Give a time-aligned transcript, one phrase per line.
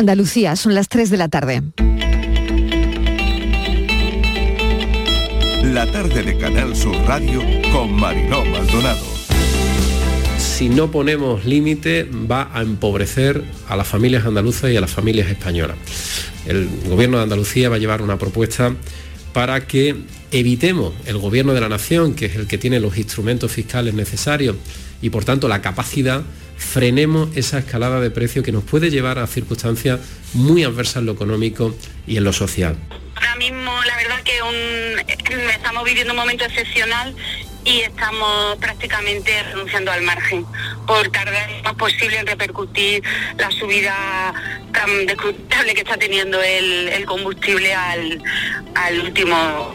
[0.00, 1.62] Andalucía, son las 3 de la tarde.
[5.62, 9.04] La tarde de Canal Sur Radio con Mariló Maldonado.
[10.38, 15.28] Si no ponemos límite va a empobrecer a las familias andaluzas y a las familias
[15.28, 15.76] españolas.
[16.46, 18.74] El gobierno de Andalucía va a llevar una propuesta
[19.34, 19.96] para que
[20.32, 24.56] evitemos el gobierno de la nación, que es el que tiene los instrumentos fiscales necesarios
[25.02, 26.22] y por tanto la capacidad,
[26.60, 30.00] frenemos esa escalada de precios que nos puede llevar a circunstancias
[30.34, 31.74] muy adversas en lo económico
[32.06, 32.76] y en lo social.
[33.16, 34.38] Ahora mismo la verdad que
[35.52, 37.14] estamos viviendo un momento excepcional
[37.64, 40.46] y estamos prácticamente renunciando al margen
[40.86, 43.02] por tardar lo más posible en repercutir
[43.38, 44.32] la subida
[44.72, 48.22] tan descrutable que está teniendo el, combustible al,
[48.74, 49.74] al último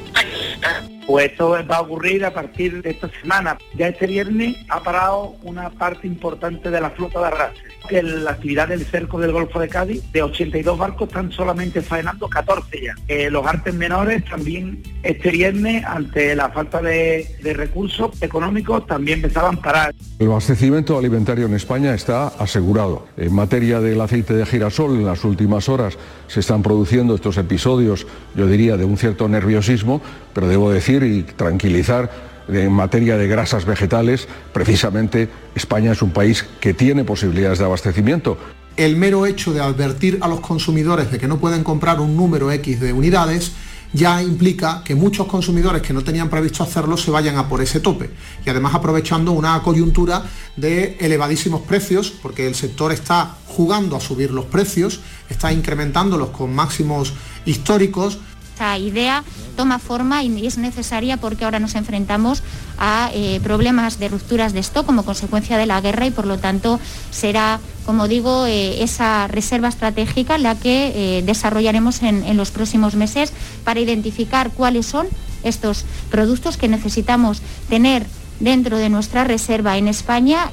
[1.06, 3.58] pues esto va a ocurrir a partir de esta semana.
[3.76, 7.76] Ya este viernes ha parado una parte importante de la flota de arrastre.
[7.92, 12.82] La actividad del cerco del Golfo de Cádiz, de 82 barcos están solamente faenando 14
[12.82, 12.96] ya.
[13.08, 19.20] Eh, los artes menores también este viernes, ante la falta de, de recursos económicos, también
[19.20, 19.96] empezaban a parar.
[20.18, 23.06] El abastecimiento alimentario en España está asegurado.
[23.18, 25.96] En materia del aceite de girasol, en las últimas horas
[26.28, 30.02] se están produciendo estos episodios, yo diría, de un cierto nerviosismo,
[30.36, 32.12] pero debo decir y tranquilizar
[32.50, 38.38] en materia de grasas vegetales, precisamente España es un país que tiene posibilidades de abastecimiento.
[38.76, 42.52] El mero hecho de advertir a los consumidores de que no pueden comprar un número
[42.52, 43.54] X de unidades
[43.94, 47.80] ya implica que muchos consumidores que no tenían previsto hacerlo se vayan a por ese
[47.80, 48.10] tope.
[48.46, 50.22] Y además aprovechando una coyuntura
[50.58, 56.54] de elevadísimos precios, porque el sector está jugando a subir los precios, está incrementándolos con
[56.54, 57.14] máximos
[57.46, 58.20] históricos,
[58.56, 59.26] esta idea
[59.58, 62.42] toma forma y es necesaria porque ahora nos enfrentamos
[62.78, 66.38] a eh, problemas de rupturas de stock como consecuencia de la guerra y por lo
[66.38, 66.80] tanto
[67.12, 73.34] será, como digo, eh, esa reserva estratégica la que eh, desarrollaremos en, los próximos meses
[73.66, 75.08] para identificar cuáles son
[75.44, 78.06] estos productos que necesitamos tener
[78.40, 80.50] dentro de nuestra reserva en España.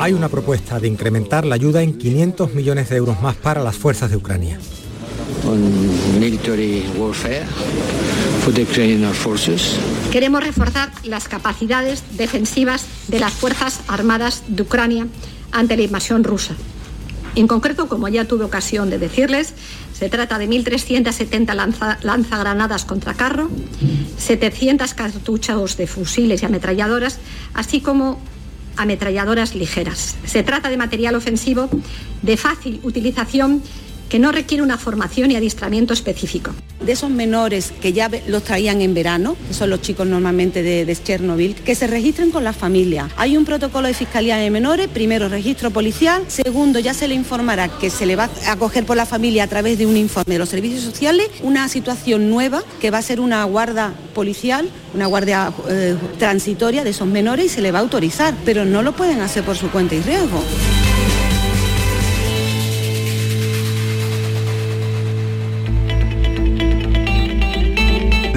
[0.00, 3.76] Hay una propuesta de incrementar la ayuda en 500 millones de euros más para las
[3.76, 4.58] fuerzas de Ucrania.
[10.12, 15.06] Queremos reforzar las capacidades defensivas de las Fuerzas Armadas de Ucrania
[15.50, 16.54] ante la invasión rusa.
[17.34, 19.54] En concreto, como ya tuve ocasión de decirles,
[19.92, 23.48] se trata de 1.370 lanzagranadas contra carro,
[24.18, 27.18] 700 cartuchos de fusiles y ametralladoras,
[27.54, 28.20] así como
[28.76, 30.16] ametralladoras ligeras.
[30.24, 31.68] Se trata de material ofensivo
[32.22, 33.62] de fácil utilización
[34.12, 36.52] que no requiere una formación y adiestramiento específico.
[36.84, 40.98] De esos menores que ya los traían en verano, que son los chicos normalmente de,
[41.02, 43.08] Chernobyl, que se registren con la familia.
[43.16, 47.68] Hay un protocolo de fiscalía de menores, primero registro policial, segundo ya se le informará
[47.68, 50.38] que se le va a acoger por la familia a través de un informe de
[50.40, 55.54] los servicios sociales, una situación nueva que va a ser una guarda policial, una guardia
[55.70, 59.22] eh, transitoria de esos menores y se le va a autorizar, pero no lo pueden
[59.22, 60.42] hacer por su cuenta y riesgo.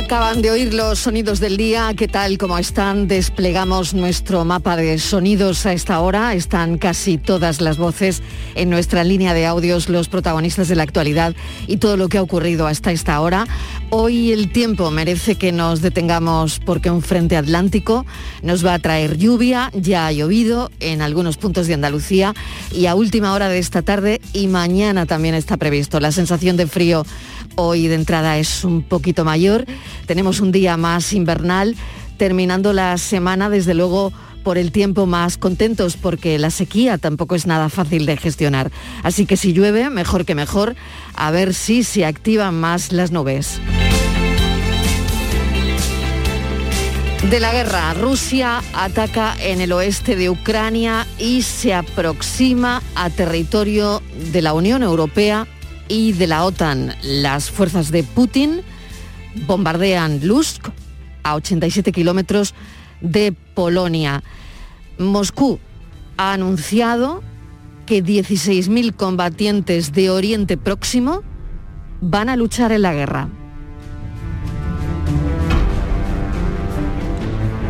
[0.00, 1.92] Acaban de oír los sonidos del día.
[1.94, 2.38] ¿Qué tal?
[2.38, 3.06] ¿Cómo están?
[3.06, 6.34] Desplegamos nuestro mapa de sonidos a esta hora.
[6.34, 8.22] Están casi todas las voces
[8.54, 12.22] en nuestra línea de audios, los protagonistas de la actualidad y todo lo que ha
[12.22, 13.46] ocurrido hasta esta hora.
[13.90, 18.06] Hoy el tiempo merece que nos detengamos porque un frente atlántico
[18.42, 19.70] nos va a traer lluvia.
[19.74, 22.34] Ya ha llovido en algunos puntos de Andalucía
[22.72, 26.00] y a última hora de esta tarde y mañana también está previsto.
[26.00, 27.04] La sensación de frío
[27.56, 29.66] hoy de entrada es un poquito mayor.
[30.06, 31.76] Tenemos un día más invernal,
[32.16, 34.12] terminando la semana desde luego
[34.42, 38.70] por el tiempo más contentos porque la sequía tampoco es nada fácil de gestionar.
[39.02, 40.76] Así que si llueve, mejor que mejor,
[41.14, 43.60] a ver si se activan más las nubes.
[47.28, 54.02] De la guerra, Rusia ataca en el oeste de Ucrania y se aproxima a territorio
[54.32, 55.46] de la Unión Europea
[55.86, 56.96] y de la OTAN.
[57.02, 58.62] Las fuerzas de Putin
[59.46, 60.68] bombardean Lusk
[61.22, 62.54] a 87 kilómetros
[63.00, 64.22] de Polonia.
[64.98, 65.58] Moscú
[66.16, 67.22] ha anunciado
[67.86, 71.22] que 16.000 combatientes de Oriente Próximo
[72.00, 73.28] van a luchar en la guerra.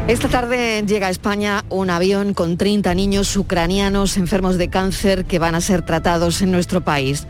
[0.09, 5.39] Esta tarde llega a España un avión con 30 niños ucranianos enfermos de cáncer que
[5.39, 7.29] van a ser tratados en nuestro país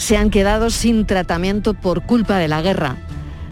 [0.00, 2.96] se han quedado sin tratamiento por culpa de la guerra.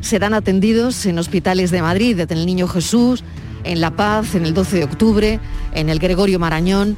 [0.01, 3.25] Serán atendidos en hospitales de Madrid, desde el Niño Jesús
[3.65, 5.41] en La Paz, en el 12 de octubre,
[5.73, 6.97] en el Gregorio Marañón.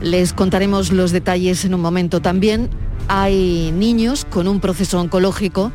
[0.00, 2.68] Les contaremos los detalles en un momento también.
[3.08, 5.72] Hay niños con un proceso oncológico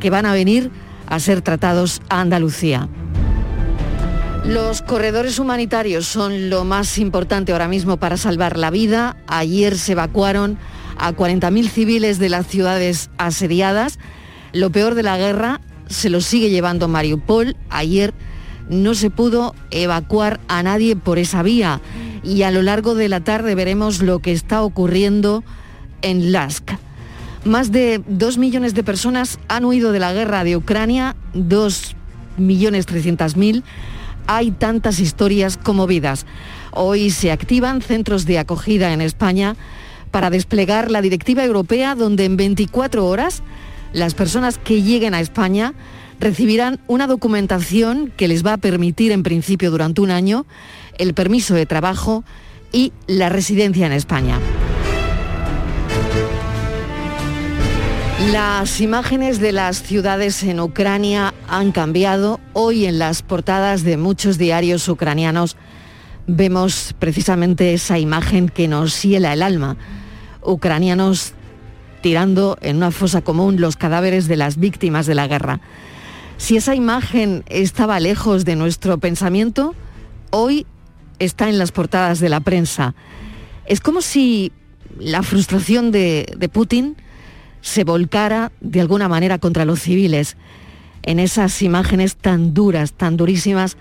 [0.00, 0.70] que van a venir
[1.06, 2.88] a ser tratados a Andalucía.
[4.44, 9.16] Los corredores humanitarios son lo más importante ahora mismo para salvar la vida.
[9.26, 10.58] Ayer se evacuaron
[10.98, 13.98] a 40.000 civiles de las ciudades asediadas.
[14.52, 15.60] Lo peor de la guerra
[15.94, 17.56] se lo sigue llevando Mariupol.
[17.70, 18.12] Ayer
[18.68, 21.80] no se pudo evacuar a nadie por esa vía
[22.22, 25.44] y a lo largo de la tarde veremos lo que está ocurriendo
[26.02, 26.72] en Lask.
[27.44, 31.94] Más de 2 millones de personas han huido de la guerra de Ucrania, 2
[32.38, 32.86] millones
[33.36, 33.62] mil.
[34.26, 36.24] Hay tantas historias como vidas.
[36.72, 39.56] Hoy se activan centros de acogida en España
[40.10, 43.42] para desplegar la directiva europea donde en 24 horas
[43.94, 45.72] las personas que lleguen a España
[46.20, 50.46] recibirán una documentación que les va a permitir en principio durante un año
[50.98, 52.24] el permiso de trabajo
[52.72, 54.38] y la residencia en España.
[58.32, 62.40] Las imágenes de las ciudades en Ucrania han cambiado.
[62.52, 65.56] Hoy en las portadas de muchos diarios ucranianos
[66.26, 69.76] vemos precisamente esa imagen que nos hiela el alma.
[70.42, 71.34] Ucranianos
[72.04, 75.62] tirando en una fosa común los cadáveres de las víctimas de la guerra.
[76.36, 79.74] Si esa imagen estaba lejos de nuestro pensamiento,
[80.28, 80.66] hoy
[81.18, 82.94] está en las portadas de la prensa.
[83.64, 84.52] Es como si
[84.98, 86.94] la frustración de, de Putin
[87.62, 90.36] se volcara de alguna manera contra los civiles
[91.04, 93.78] en esas imágenes tan duras, tan durísimas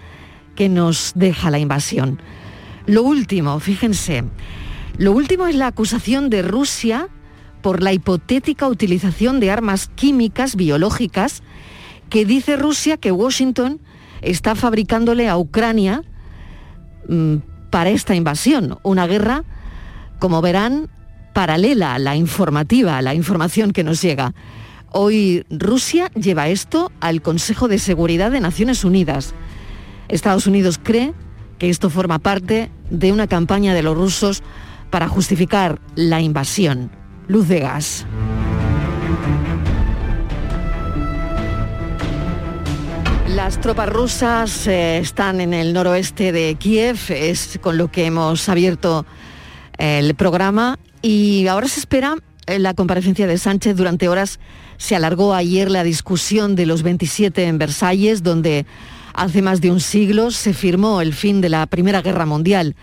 [0.56, 2.22] que nos deja la invasión.
[2.86, 4.24] Lo último, fíjense,
[4.98, 7.10] lo último es la acusación de Rusia
[7.64, 11.42] por la hipotética utilización de armas químicas biológicas
[12.10, 13.80] que dice Rusia que Washington
[14.22, 16.04] está fabricándole a Ucrania
[17.10, 17.38] mm,
[17.72, 19.44] para esta invasión, una guerra,
[20.20, 20.90] como verán,
[21.34, 24.36] paralela a la informativa, a la información que nos llega.
[24.92, 29.34] Hoy Rusia lleva esto al Consejo de Seguridad de Naciones Unidas.
[30.08, 31.14] Estados Unidos cree
[31.58, 34.44] que esto forma parte de una campaña de los rusos
[34.92, 37.03] para justificar la invasión.
[37.28, 38.06] Luz de gas.
[43.30, 48.48] Las tropas rusas eh, están en el noroeste de Kiev, es con lo que hemos
[48.48, 49.06] abierto
[49.78, 52.16] el programa y ahora se espera
[52.46, 53.76] eh, la comparecencia de Sánchez.
[53.76, 54.40] Durante horas
[54.78, 58.66] se alargó ayer la discusión de los 27 en Versalles, donde
[59.14, 62.76] hace más de un siglo se firmó el fin de la Primera Guerra Mundial.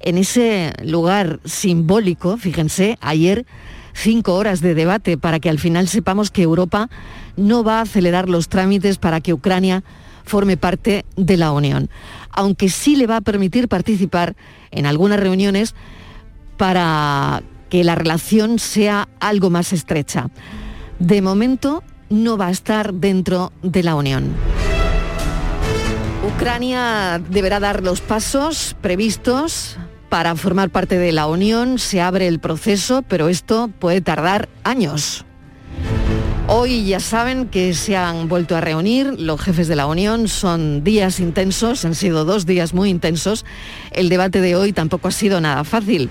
[0.00, 3.46] En ese lugar simbólico, fíjense, ayer
[3.96, 6.90] cinco horas de debate para que al final sepamos que Europa
[7.36, 9.82] no va a acelerar los trámites para que Ucrania
[10.24, 11.88] forme parte de la Unión,
[12.30, 14.36] aunque sí le va a permitir participar
[14.70, 15.74] en algunas reuniones
[16.56, 20.28] para que la relación sea algo más estrecha.
[20.98, 24.34] De momento no va a estar dentro de la Unión.
[26.26, 31.78] Ucrania deberá dar los pasos previstos para formar parte de la Unión.
[31.78, 35.24] Se abre el proceso, pero esto puede tardar años.
[36.48, 40.84] Hoy ya saben que se han vuelto a reunir los jefes de la Unión, son
[40.84, 43.44] días intensos, han sido dos días muy intensos.
[43.90, 46.08] El debate de hoy tampoco ha sido nada fácil.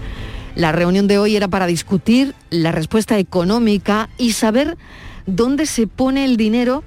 [0.55, 4.77] La reunión de hoy era para discutir la respuesta económica y saber
[5.25, 6.83] dónde se pone el dinero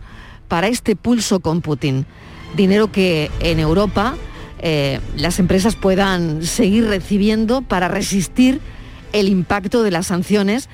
[0.49, 2.04] para este pulso con Putin.
[2.54, 4.14] Dinero que en Europa
[4.61, 8.61] eh, las empresas puedan seguir recibiendo para resistir
[9.12, 10.69] el impacto de las sanciones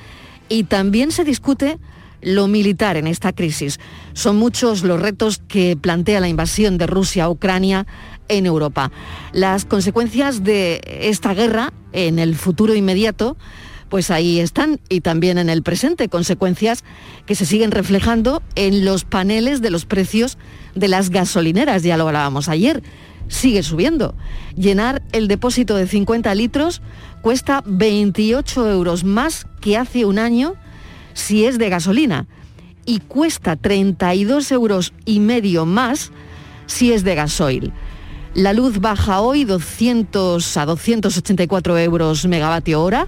[0.49, 1.79] y también se discute
[2.25, 3.79] lo militar en esta crisis.
[4.15, 7.87] Son muchos los retos que plantea la invasión de Rusia a Ucrania
[8.29, 8.91] en Europa.
[9.33, 13.37] Las consecuencias de esta guerra en el futuro inmediato,
[13.91, 16.83] pues ahí están y también en el presente, consecuencias
[17.27, 20.39] que se siguen reflejando en los paneles de los precios
[20.75, 22.83] de las gasolineras, ya lo hablábamos ayer,
[23.29, 24.15] sigue subiendo.
[24.57, 26.83] Llenar el depósito de 50 litros
[27.23, 30.55] cuesta 28 euros más que hace un año
[31.15, 32.27] si es de gasolina
[32.87, 36.13] y cuesta 32 euros y medio más
[36.67, 37.73] si es de gasoil.
[38.35, 43.07] La luz baja hoy 200 a 284 euros megavatio hora,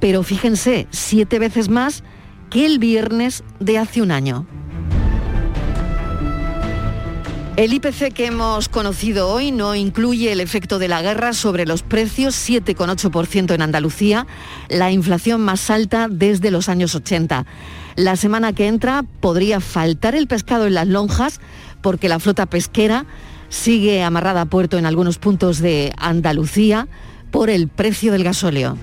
[0.00, 2.04] pero fíjense, siete veces más
[2.50, 4.46] que el viernes de hace un año.
[7.56, 11.84] El IPC que hemos conocido hoy no incluye el efecto de la guerra sobre los
[11.84, 14.26] precios, 7,8% en Andalucía,
[14.68, 17.46] la inflación más alta desde los años 80.
[17.94, 21.40] La semana que entra podría faltar el pescado en las lonjas
[21.80, 23.06] porque la flota pesquera
[23.50, 26.88] sigue amarrada a puerto en algunos puntos de Andalucía
[27.30, 28.76] por el precio del gasóleo.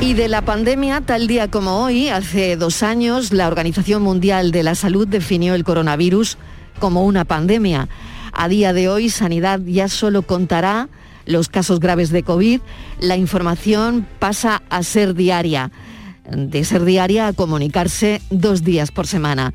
[0.00, 4.62] Y de la pandemia, tal día como hoy, hace dos años, la Organización Mundial de
[4.62, 6.36] la Salud definió el coronavirus
[6.78, 7.88] como una pandemia.
[8.32, 10.88] A día de hoy, Sanidad ya solo contará
[11.24, 12.60] los casos graves de COVID.
[13.00, 15.72] La información pasa a ser diaria,
[16.30, 19.54] de ser diaria a comunicarse dos días por semana.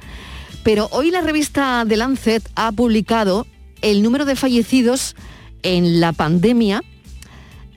[0.64, 3.46] Pero hoy la revista The Lancet ha publicado
[3.82, 5.16] el número de fallecidos
[5.62, 6.84] en la pandemia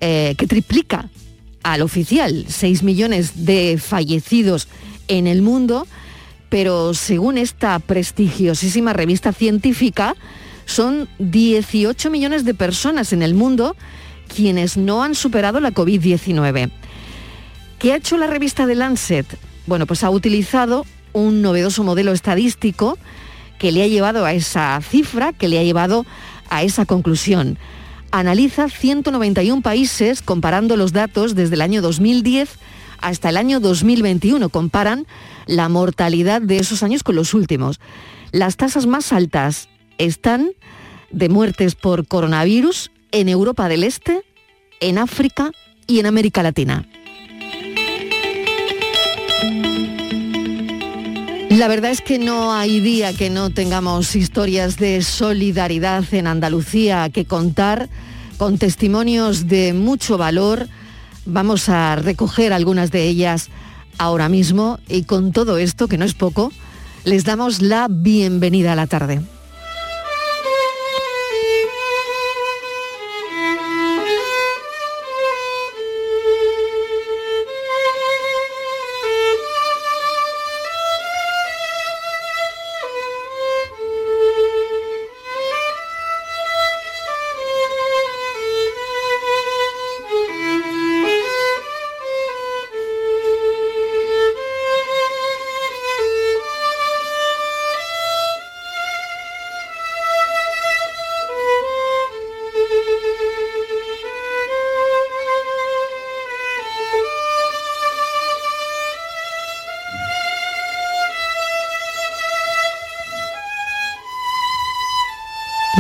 [0.00, 1.11] eh, que triplica
[1.64, 4.68] al oficial, 6 millones de fallecidos
[5.09, 5.88] en el mundo,
[6.49, 10.14] pero según esta prestigiosísima revista científica,
[10.66, 13.76] son 18 millones de personas en el mundo
[14.33, 16.71] quienes no han superado la COVID-19.
[17.78, 19.26] ¿Qué ha hecho la revista The Lancet?
[19.66, 22.99] Bueno, pues ha utilizado un novedoso modelo estadístico
[23.59, 26.04] que le ha llevado a esa cifra, que le ha llevado
[26.50, 27.59] a esa conclusión.
[28.16, 32.49] Analiza 191 países comparando los datos desde el año 2010
[33.00, 34.50] hasta el año 2021.
[34.50, 35.09] Comparan
[35.47, 37.80] la mortalidad de esos años con los últimos.
[38.30, 39.68] Las tasas más altas
[39.99, 40.52] están
[41.11, 44.23] de muertes por coronavirus en Europa del Este,
[44.78, 45.50] en África
[45.88, 46.87] y en América Latina.
[51.57, 57.09] La verdad es que no hay día que no tengamos historias de solidaridad en Andalucía
[57.11, 57.89] que contar
[58.39, 60.67] con testimonios de mucho valor.
[61.27, 63.51] Vamos a recoger algunas de ellas
[63.99, 66.51] ahora mismo y con todo esto, que no es poco,
[67.05, 69.23] les damos la bienvenida a la tarde.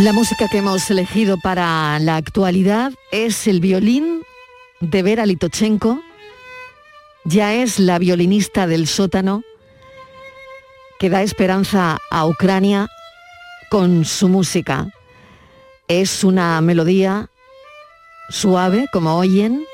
[0.04, 4.22] La música que hemos elegido para la actualidad es el violín
[4.80, 5.98] de Vera Litochenko.
[7.24, 9.42] Ya es la violinista del sótano
[10.98, 12.90] que da esperanza a Ucrania
[13.70, 14.92] con su música.
[15.88, 17.30] Es una melodía
[18.28, 19.64] suave, como oyen,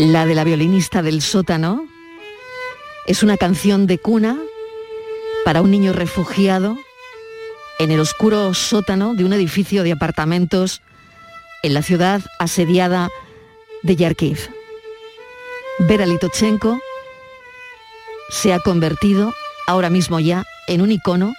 [0.00, 1.86] la de la violinista del sótano.
[3.06, 4.36] Es una canción de cuna
[5.44, 6.76] para un niño refugiado
[7.78, 10.80] en el oscuro sótano de un edificio de apartamentos
[11.62, 13.08] en la ciudad asediada
[13.82, 14.38] de Yarkiv.
[15.80, 16.78] Vera Litochenko
[18.30, 19.34] se ha convertido
[19.66, 21.34] ahora mismo ya en un icono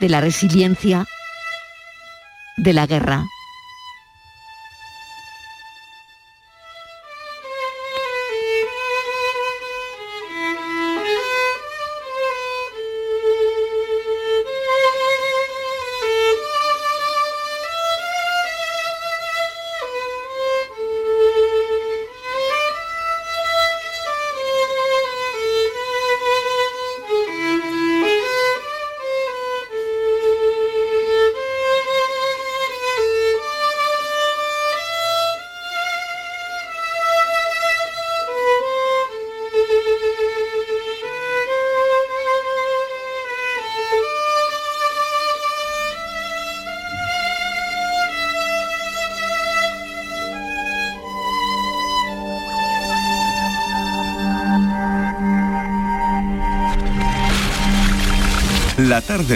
[0.00, 1.06] de la resiliencia
[2.56, 3.24] de la guerra.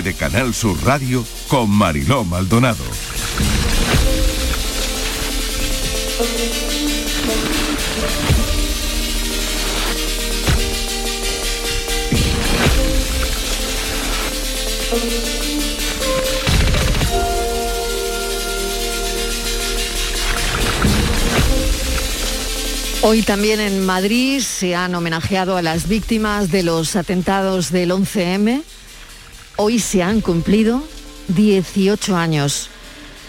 [0.02, 2.82] De Canal Sur Radio con Mariló Maldonado.
[23.02, 28.64] Hoy también en Madrid se han homenajeado a las víctimas de los atentados del 11M.
[29.56, 30.82] Hoy se han cumplido
[31.28, 32.70] 18 años.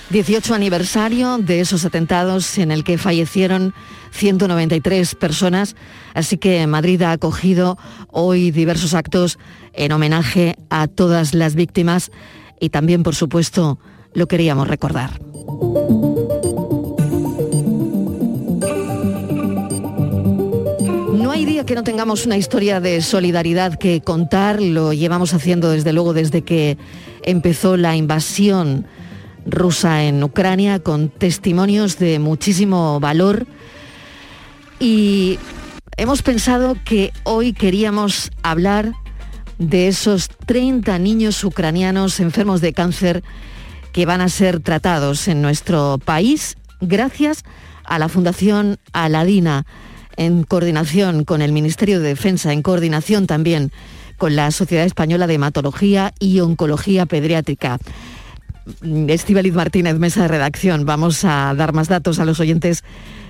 [0.09, 3.73] 18 aniversario de esos atentados en el que fallecieron
[4.11, 5.75] 193 personas,
[6.13, 7.77] así que Madrid ha acogido
[8.11, 9.37] hoy diversos actos
[9.73, 12.11] en homenaje a todas las víctimas
[12.59, 13.79] y también, por supuesto,
[14.13, 15.19] lo queríamos recordar.
[21.65, 26.43] Que no tengamos una historia de solidaridad que contar, lo llevamos haciendo desde luego desde
[26.43, 26.77] que
[27.23, 28.85] empezó la invasión
[29.47, 33.47] rusa en Ucrania con testimonios de muchísimo valor.
[34.79, 35.39] Y
[35.97, 38.93] hemos pensado que hoy queríamos hablar
[39.57, 43.23] de esos 30 niños ucranianos enfermos de cáncer
[43.91, 47.43] que van a ser tratados en nuestro país gracias
[47.85, 49.65] a la Fundación Aladina
[50.17, 53.71] en coordinación con el Ministerio de Defensa, en coordinación también
[54.17, 57.79] con la Sociedad Española de Hematología y Oncología Pediátrica.
[59.07, 62.83] Estíbaliz Martínez, mesa de redacción, vamos a dar más datos a los oyentes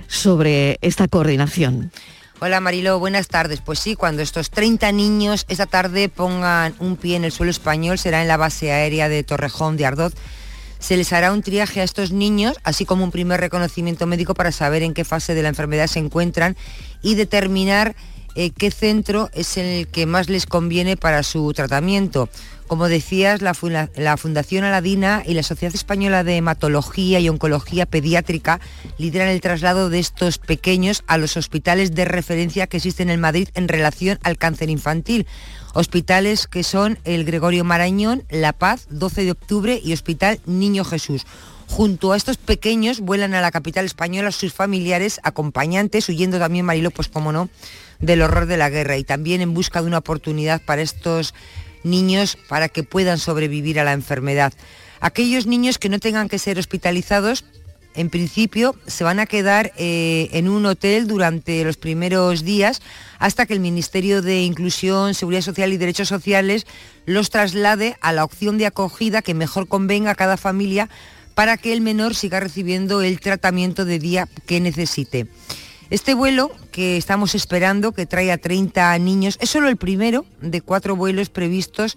[0.06, 1.90] sobre esta coordinación.
[2.38, 3.62] Hola Marilo, buenas tardes.
[3.62, 7.98] Pues sí, cuando estos 30 niños esta tarde pongan un pie en el suelo español
[7.98, 10.12] será en la base aérea de Torrejón de Ardoz.
[10.78, 14.52] Se les hará un triaje a estos niños, así como un primer reconocimiento médico para
[14.52, 16.56] saber en qué fase de la enfermedad se encuentran
[17.02, 17.94] y determinar
[18.38, 22.28] eh, qué centro es el que más les conviene para su tratamiento.
[22.66, 28.60] Como decías, la, Fundación Aladina y la Sociedad Española de Hematología y Oncología Pediátrica
[28.98, 33.48] lideran el traslado de estos pequeños a los hospitales de referencia que existen en Madrid
[33.54, 35.26] en relación al cáncer infantil.
[35.76, 41.26] Hospitales que son el Gregorio Marañón, La Paz, 12 de octubre y Hospital Niño Jesús.
[41.68, 46.90] Junto a estos pequeños vuelan a la capital española sus familiares, acompañantes, huyendo también, Marilo,
[46.90, 47.50] pues como no,
[47.98, 51.34] del horror de la guerra y también en busca de una oportunidad para estos
[51.84, 54.54] niños para que puedan sobrevivir a la enfermedad.
[55.00, 57.44] Aquellos niños que no tengan que ser hospitalizados,
[57.96, 62.82] en principio se van a quedar eh, en un hotel durante los primeros días
[63.18, 66.66] hasta que el Ministerio de Inclusión, Seguridad Social y Derechos Sociales
[67.06, 70.88] los traslade a la opción de acogida que mejor convenga a cada familia
[71.34, 75.26] para que el menor siga recibiendo el tratamiento de día que necesite.
[75.88, 80.60] Este vuelo que estamos esperando, que trae a 30 niños, es solo el primero de
[80.60, 81.96] cuatro vuelos previstos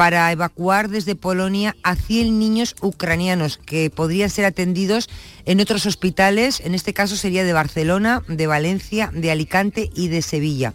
[0.00, 5.10] para evacuar desde Polonia a 100 niños ucranianos que podrían ser atendidos
[5.44, 10.22] en otros hospitales, en este caso sería de Barcelona, de Valencia, de Alicante y de
[10.22, 10.72] Sevilla.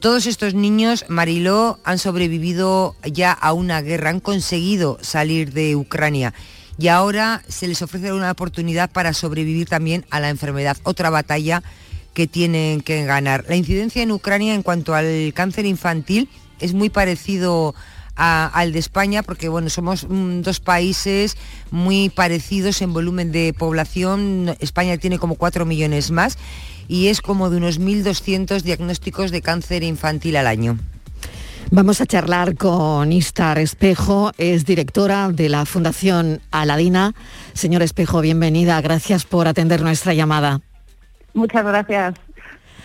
[0.00, 6.32] Todos estos niños, Mariló, han sobrevivido ya a una guerra, han conseguido salir de Ucrania
[6.78, 11.62] y ahora se les ofrece una oportunidad para sobrevivir también a la enfermedad, otra batalla
[12.14, 13.44] que tienen que ganar.
[13.46, 16.30] La incidencia en Ucrania en cuanto al cáncer infantil
[16.60, 17.74] es muy parecido
[18.18, 21.36] al de España, porque bueno, somos mm, dos países
[21.70, 24.56] muy parecidos en volumen de población.
[24.60, 26.36] España tiene como 4 millones más
[26.88, 30.78] y es como de unos 1.200 diagnósticos de cáncer infantil al año.
[31.70, 37.14] Vamos a charlar con Istar Espejo, es directora de la Fundación Aladina.
[37.52, 40.62] Señor Espejo, bienvenida, gracias por atender nuestra llamada.
[41.34, 42.14] Muchas gracias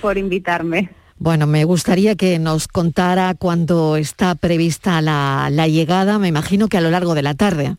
[0.02, 0.90] por invitarme.
[1.24, 6.82] Bueno, me gustaría que nos contara cuándo está prevista la, llegada, me imagino que a
[6.82, 7.78] lo largo de la tarde.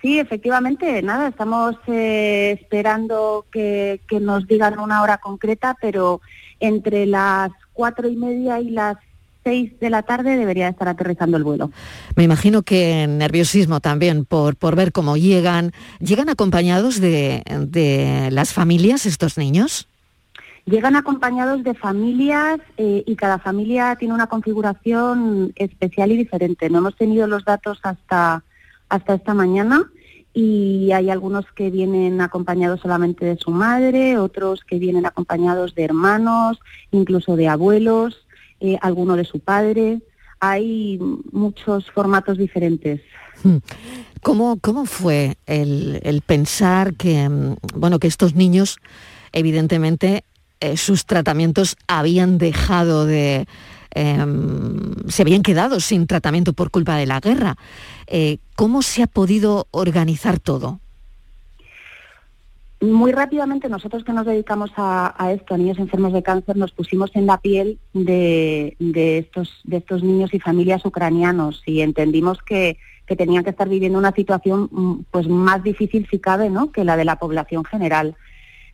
[0.00, 6.20] Sí, efectivamente, nada, estamos eh, esperando que, que, nos digan una hora concreta, pero
[6.60, 8.96] entre las cuatro y media y las
[9.44, 11.72] de la tarde debería estar aterrizando el vuelo.
[12.14, 15.72] Me imagino que nerviosismo también por, por ver cómo llegan.
[15.98, 19.88] ¿Llegan acompañados de, de las familias estos niños?
[20.66, 26.68] Llegan acompañados de familias eh, y cada familia tiene una configuración especial y diferente.
[26.68, 28.42] No hemos tenido los datos hasta,
[28.88, 29.90] hasta esta mañana
[30.34, 35.84] y hay algunos que vienen acompañados solamente de su madre, otros que vienen acompañados de
[35.84, 36.58] hermanos,
[36.90, 38.26] incluso de abuelos.
[38.58, 40.00] Eh, alguno de su padre.
[40.40, 40.98] Hay
[41.30, 43.02] muchos formatos diferentes.
[43.42, 43.58] Hmm.
[44.22, 48.78] ¿Cómo, cómo fue el, pensar que, mm, bueno, que estos niños,
[49.32, 50.24] evidentemente,
[50.60, 53.46] eh, sus tratamientos habían dejado de...
[53.90, 57.56] Em, se habían quedado sin tratamiento por culpa de la guerra.
[58.06, 60.80] Eh, ¿Cómo se ha podido organizar todo?
[62.80, 67.10] Muy rápidamente nosotros que nos dedicamos a, esto, a niños enfermos de cáncer, nos pusimos
[67.16, 73.44] en la piel de, estos, de estos niños y familias ucranianos y entendimos que, tenían
[73.44, 76.70] que estar viviendo una situación mm, pues más difícil si cabe ¿no?
[76.70, 78.14] que la de la población general.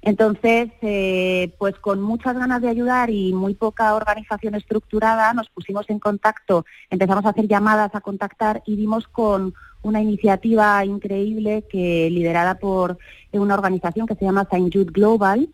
[0.02, 5.88] Entonces, eh, pues con muchas ganas de ayudar y muy poca organización estructurada, nos pusimos
[5.90, 12.08] en contacto, empezamos a hacer llamadas, a contactar y dimos con, una iniciativa increíble que
[12.10, 12.98] liderada por
[13.32, 15.48] una organización que se llama Saint Jude Global,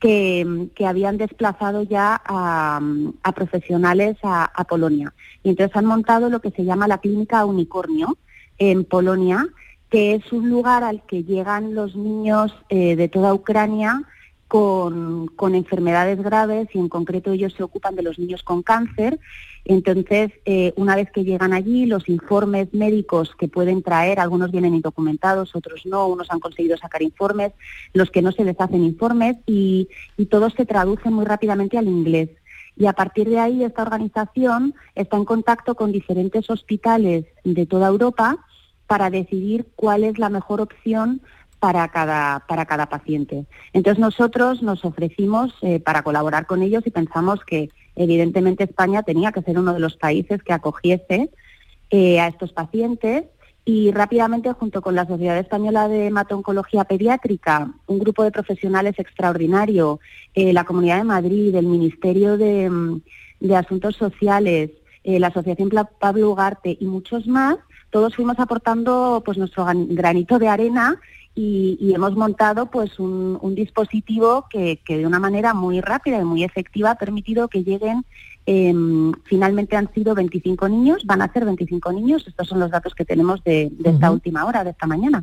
[0.00, 2.80] que, habían desplazado ya a,
[3.34, 5.12] profesionales a, Polonia.
[5.42, 8.16] Y entonces han montado lo que se llama la clínica Unicornio
[8.58, 9.46] en Polonia,
[9.94, 14.02] que es un lugar al que llegan los niños eh, de toda Ucrania
[14.48, 19.20] con, con, enfermedades graves y en concreto ellos se ocupan de los niños con cáncer
[19.64, 24.74] entonces, eh, una vez que llegan allí, los informes médicos que pueden traer, algunos vienen
[24.74, 27.52] indocumentados, otros no, unos han conseguido sacar informes,
[27.92, 31.86] los que no se les hacen informes y, y todos se traducen muy rápidamente al
[31.86, 32.30] inglés.
[32.76, 37.88] Y a partir de ahí esta organización está en contacto con diferentes hospitales de toda
[37.88, 38.44] Europa
[38.86, 41.20] para decidir cuál es la mejor opción
[41.64, 43.46] para cada, para cada paciente.
[43.72, 49.32] Entonces nosotros nos ofrecimos eh, para colaborar con ellos y pensamos que evidentemente España tenía
[49.32, 51.30] que ser uno de los países que acogiese
[51.88, 53.24] eh, a estos pacientes
[53.64, 60.00] y rápidamente junto con la Sociedad Española de Hematoncología Pediátrica, un grupo de profesionales extraordinario,
[60.34, 63.00] eh, la Comunidad de Madrid, el Ministerio de, mm,
[63.40, 64.70] de Asuntos Sociales,
[65.02, 67.56] la Asociación Pablo Ugarte y muchos más,
[67.94, 70.98] todos fuimos aportando pues nuestro granito de arena
[71.32, 76.90] y, hemos montado pues un, dispositivo que, de una manera muy rápida y muy efectiva
[76.90, 78.04] ha permitido que lleguen,
[78.46, 82.96] em, finalmente han sido 25 niños, van a ser 25 niños, estos son los datos
[82.96, 85.22] que tenemos de, esta última hora, de esta mañana.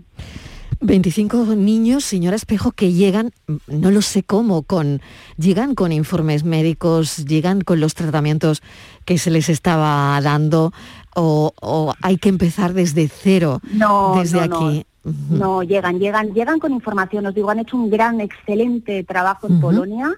[0.79, 3.31] 25 niños, señora Espejo, que llegan,
[3.67, 5.01] no lo sé cómo, con,
[5.37, 8.63] llegan con informes médicos, llegan con los tratamientos
[9.05, 10.73] que se les estaba dando,
[11.15, 14.85] o, hay que empezar desde cero, no, desde aquí.
[15.03, 17.25] No, llegan, llegan, llegan con información.
[17.25, 20.13] Os digo, han hecho un gran, excelente trabajo en Polonia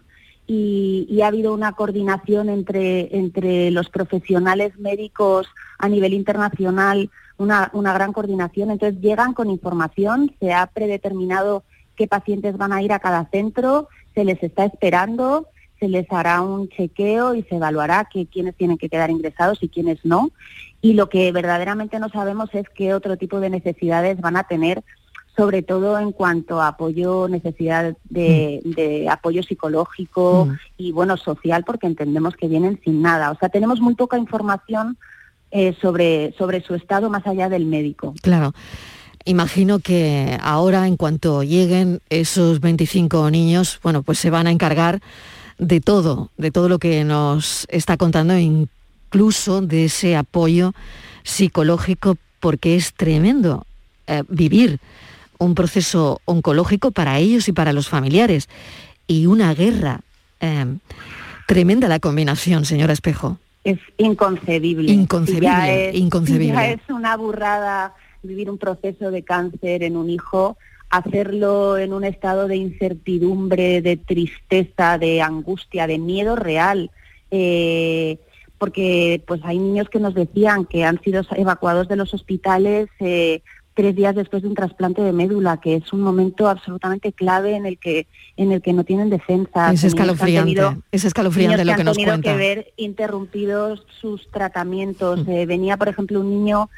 [0.45, 5.47] y, ha habido una coordinación entre, entre los profesionales médicos
[5.79, 8.71] a nivel internacional, una, una gran coordinación.
[8.71, 11.63] Entonces llegan con información, se ha predeterminado
[11.95, 15.47] qué pacientes van a ir a cada centro, se les está esperando,
[15.79, 19.69] se les hará un chequeo y se evaluará que, quiénes tienen que quedar ingresados y
[19.69, 20.31] quiénes no.
[20.83, 24.83] Y lo que verdaderamente no sabemos es qué otro tipo de necesidades van a tener,
[25.33, 29.09] sobre todo en cuanto a apoyo, necesidad de, mm.
[29.09, 30.57] apoyo psicológico mm.
[30.77, 33.31] y bueno, social, porque entendemos que vienen sin nada.
[33.31, 34.97] O sea, tenemos muy poca información
[35.51, 38.13] eh, sobre, sobre su estado más allá del médico.
[38.21, 38.53] Claro.
[39.23, 44.99] Imagino que ahora, en cuanto lleguen esos 25 niños, bueno, pues se van a encargar
[45.57, 48.33] de todo, de todo lo que nos está contando,
[49.13, 50.73] incluso de ese apoyo
[51.21, 53.63] psicológico, porque es tremendo
[54.07, 54.79] eh, vivir
[55.37, 58.49] un proceso oncológico para ellos y para los familiares.
[59.05, 60.01] Y una guerra.
[60.39, 60.65] Eh,
[61.47, 63.37] tremenda la combinación, señora Espejo.
[63.63, 64.91] Es inconcebible.
[64.91, 66.53] Inconcebible, es, inconcebible.
[66.53, 70.57] Ya es una burrada vivir un proceso de cáncer en un hijo
[70.89, 76.91] hacerlo en un estado de incertidumbre, de tristeza, de angustia, de miedo real.
[77.31, 78.19] Eh,
[78.63, 83.41] porque pues hay niños que nos decían que han sido evacuados de los hospitales eh,
[83.73, 87.65] tres días después de un trasplante de médula, que es un momento absolutamente clave en
[87.65, 89.73] el que en el que no tienen defensa.
[89.73, 90.61] Es escalofriante,
[90.93, 92.31] es escalofriante lo que, nos cuenta.
[92.31, 95.27] que ver interrumpidos sus tratamientos.
[95.27, 95.31] Mm.
[95.31, 96.69] Eh, venía, por ejemplo, un niño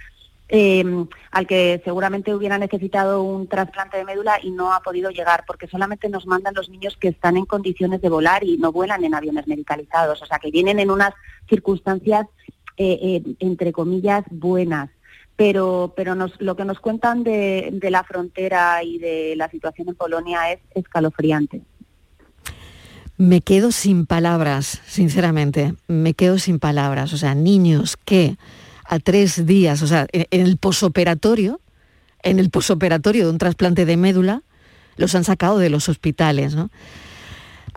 [0.48, 0.84] eh,
[1.32, 5.68] al que seguramente hubiera necesitado un trasplante de médula y no ha podido llegar, porque
[5.68, 9.16] solamente nos mandan los niños que están en condiciones de volar y no vuelan en
[9.16, 11.14] aviones medicalizados, o sea, que vienen en unas
[11.50, 12.28] circunstancias,
[12.78, 14.90] eh, eh, entre comillas, buenas.
[15.36, 19.90] Pero, pero nos, lo que nos cuentan de, de la frontera y de la situación
[19.90, 21.62] en Polonia es escalofriante.
[23.18, 27.12] Me quedo sin palabras, sinceramente, me quedo sin palabras.
[27.12, 28.38] O sea, niños que
[28.88, 31.60] a tres días, o sea, en, el posoperatorio,
[32.24, 34.44] en el posoperatorio de un trasplante de médula,
[34.98, 36.70] los han sacado de los hospitales, ¿no?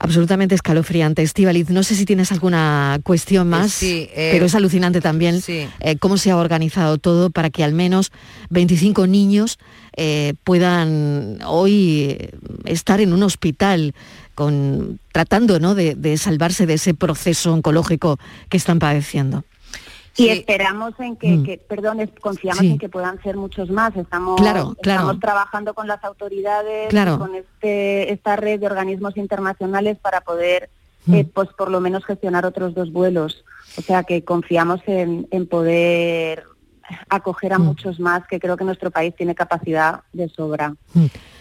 [0.00, 1.22] Absolutamente escalofriante.
[1.22, 5.96] Estivaliz, no sé si tienes alguna cuestión más, sí, eh, pero es alucinante también eh,
[5.98, 8.12] cómo se ha organizado todo para que al menos
[8.50, 9.58] 25 niños
[9.96, 12.30] eh, puedan hoy
[12.64, 13.92] estar en un hospital
[14.36, 15.74] con, tratando ¿no?
[15.74, 19.42] de, de salvarse de ese proceso oncológico que están padeciendo.
[20.18, 21.68] Y esperamos en que, mm.
[21.68, 23.94] perdón, confiamos en que puedan ser muchos más.
[23.96, 30.70] Estamos, estamos trabajando con las autoridades, con este, esta red de organismos internacionales para poder,
[31.06, 31.14] mm.
[31.14, 33.44] eh, pues por lo menos gestionar otros dos vuelos.
[33.76, 36.42] O sea que confiamos en, poder
[37.08, 37.62] acoger a mm.
[37.62, 40.74] muchos más, que creo que nuestro país tiene capacidad de sobra.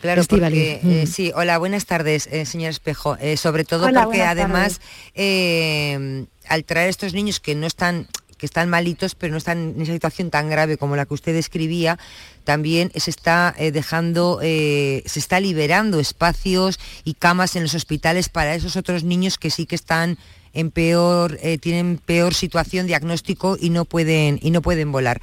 [0.02, 3.18] Claro, porque, eh, sí, hola, buenas tardes, eh, señor Espejo.
[3.38, 4.82] sobre todo porque además,
[5.16, 9.94] al traer estos niños que no están que están malitos, pero no están en esa
[9.94, 11.98] situación tan grave como la que usted describía,
[12.44, 18.30] también se está eh, dejando, eh, se está liberando espacios y camas en los hospitales
[18.30, 20.18] para esos otros niños que sí que están
[20.54, 25.22] en peor, eh, tienen peor situación diagnóstico y no pueden, y no pueden volar.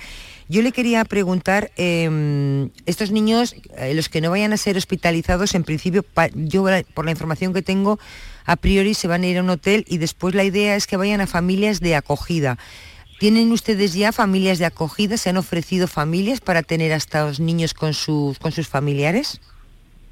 [0.48, 3.56] Yo le quería preguntar, em, estos niños,
[3.94, 7.98] los que no vayan a ser hospitalizados, en principio, yo por la información que tengo,
[8.44, 10.98] a priori se van a ir a un hotel y después la idea es que
[10.98, 12.58] vayan a familias de acogida.
[13.18, 15.16] ¿Tienen ustedes ya familias de acogida?
[15.16, 19.40] ¿Se han ofrecido familias para tener a estos niños con sus, con sus familiares?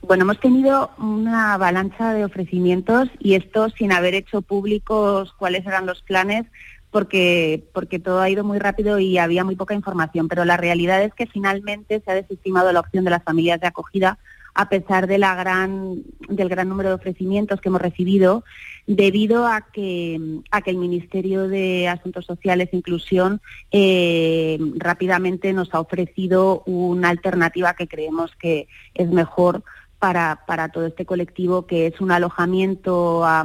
[0.02, 5.86] Bueno, hemos tenido una avalancha de ofrecimientos y esto sin haber hecho públicos cuáles eran
[5.86, 6.46] los planes
[6.90, 10.28] porque, porque todo ha ido muy rápido y había muy poca información.
[10.28, 13.68] Pero la realidad es que finalmente se ha desestimado la opción de las familias de
[13.68, 14.18] acogida
[14.54, 18.44] a pesar de la gran, del gran número de ofrecimientos que hemos recibido,
[18.86, 25.72] debido a que, a que el Ministerio de Asuntos Sociales e Inclusión eh, rápidamente nos
[25.74, 29.62] ha ofrecido una alternativa que creemos que es mejor
[29.98, 33.44] para, para todo este colectivo, que es un alojamiento a,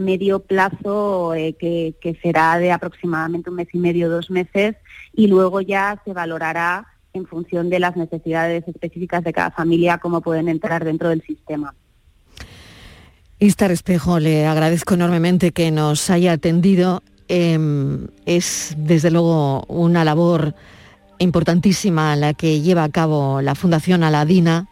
[0.00, 4.74] medio plazo eh, que, que será de aproximadamente un mes y medio, dos meses,
[5.12, 10.20] y luego ya se valorará en función de las necesidades específicas de cada familia, cómo
[10.20, 11.74] pueden entrar dentro del sistema.
[13.38, 17.02] Istar Espejo, le agradezco enormemente que nos haya atendido.
[17.28, 20.54] Em, es desde luego una labor
[21.18, 24.68] importantísima la que lleva a cabo la Fundación Aladina.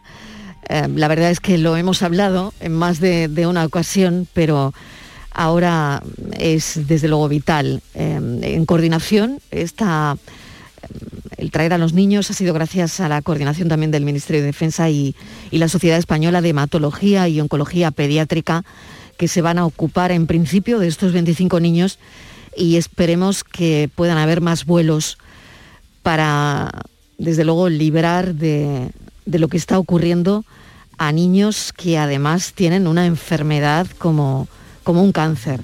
[0.67, 4.73] Em, la verdad es que lo hemos hablado en más de, una ocasión, pero
[5.31, 6.01] ahora
[6.39, 7.83] es desde luego vital.
[7.93, 10.17] Em, en coordinación está
[11.45, 14.47] el traer a los niños ha sido gracias a la coordinación también del Ministerio de
[14.47, 15.15] Defensa y,
[15.51, 18.65] la Sociedad Española de Hematología y Oncología Pediátrica,
[19.15, 21.99] que se van a ocupar en principio de estos 25 niños
[22.57, 25.19] y esperemos que puedan haber más vuelos
[26.01, 26.71] para,
[27.19, 28.89] desde luego, librar de,
[29.27, 30.45] lo que está ocurriendo
[30.97, 34.47] a niños que además tienen una enfermedad como,
[34.83, 35.61] como un cáncer.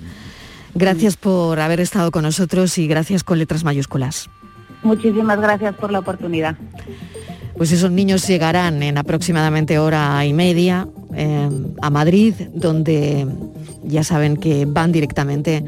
[0.75, 4.29] Gracias por haber estado con nosotros y gracias con letras mayúsculas.
[4.83, 6.55] Muchísimas gracias por la oportunidad.
[7.55, 13.27] Pues esos niños llegarán en aproximadamente hora y media em, a Madrid, donde
[13.83, 15.63] ya saben que van directamente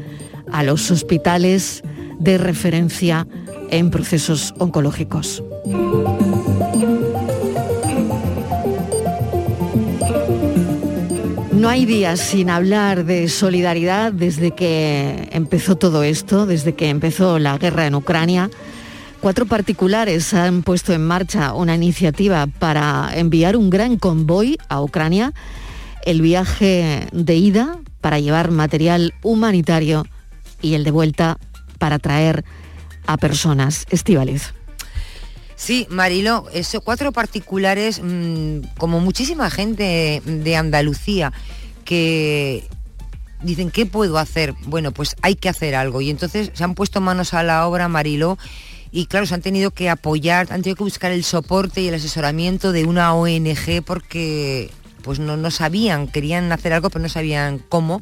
[0.50, 1.82] a los hospitales
[2.18, 3.26] de referencia
[3.70, 5.42] en procesos oncológicos.
[11.52, 17.38] No hay días sin hablar de solidaridad desde que empezó todo esto, desde que empezó
[17.38, 18.50] la guerra en Ucrania.
[19.24, 25.32] Cuatro particulares han puesto en marcha una iniciativa para enviar un gran convoy a Ucrania,
[26.04, 30.04] el viaje de ida para llevar material humanitario
[30.60, 31.38] y el de vuelta
[31.78, 32.44] para traer
[33.06, 33.86] a personas.
[33.88, 34.52] Estivaliz.
[35.56, 41.32] Sí, Marilo, esos cuatro particulares, mm, como muchísima gente de Andalucía,
[41.86, 42.68] que
[43.42, 44.54] dicen, ¿qué puedo hacer?
[44.66, 46.02] Bueno, pues hay que hacer algo.
[46.02, 48.36] Y entonces se han puesto manos a la obra, Marilo,
[48.94, 51.94] y claro, se han tenido que apoyar, han tenido que buscar el soporte y el
[51.94, 54.70] asesoramiento de una ONG porque
[55.02, 58.00] pues no, no sabían, querían hacer algo pero no sabían cómo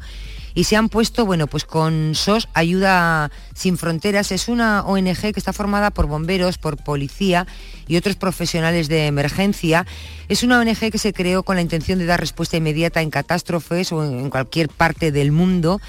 [0.55, 4.33] y se han puesto, bueno, pues con SOS Ayuda Sin Fronteras.
[4.33, 7.47] Es una ONG que está formada por bomberos, por policía
[7.89, 9.87] y otros profesionales de emergencia.
[10.29, 13.93] Es una ONG que se creó con la intención de dar respuesta inmediata en catástrofes
[13.93, 15.81] o en cualquier parte del mundo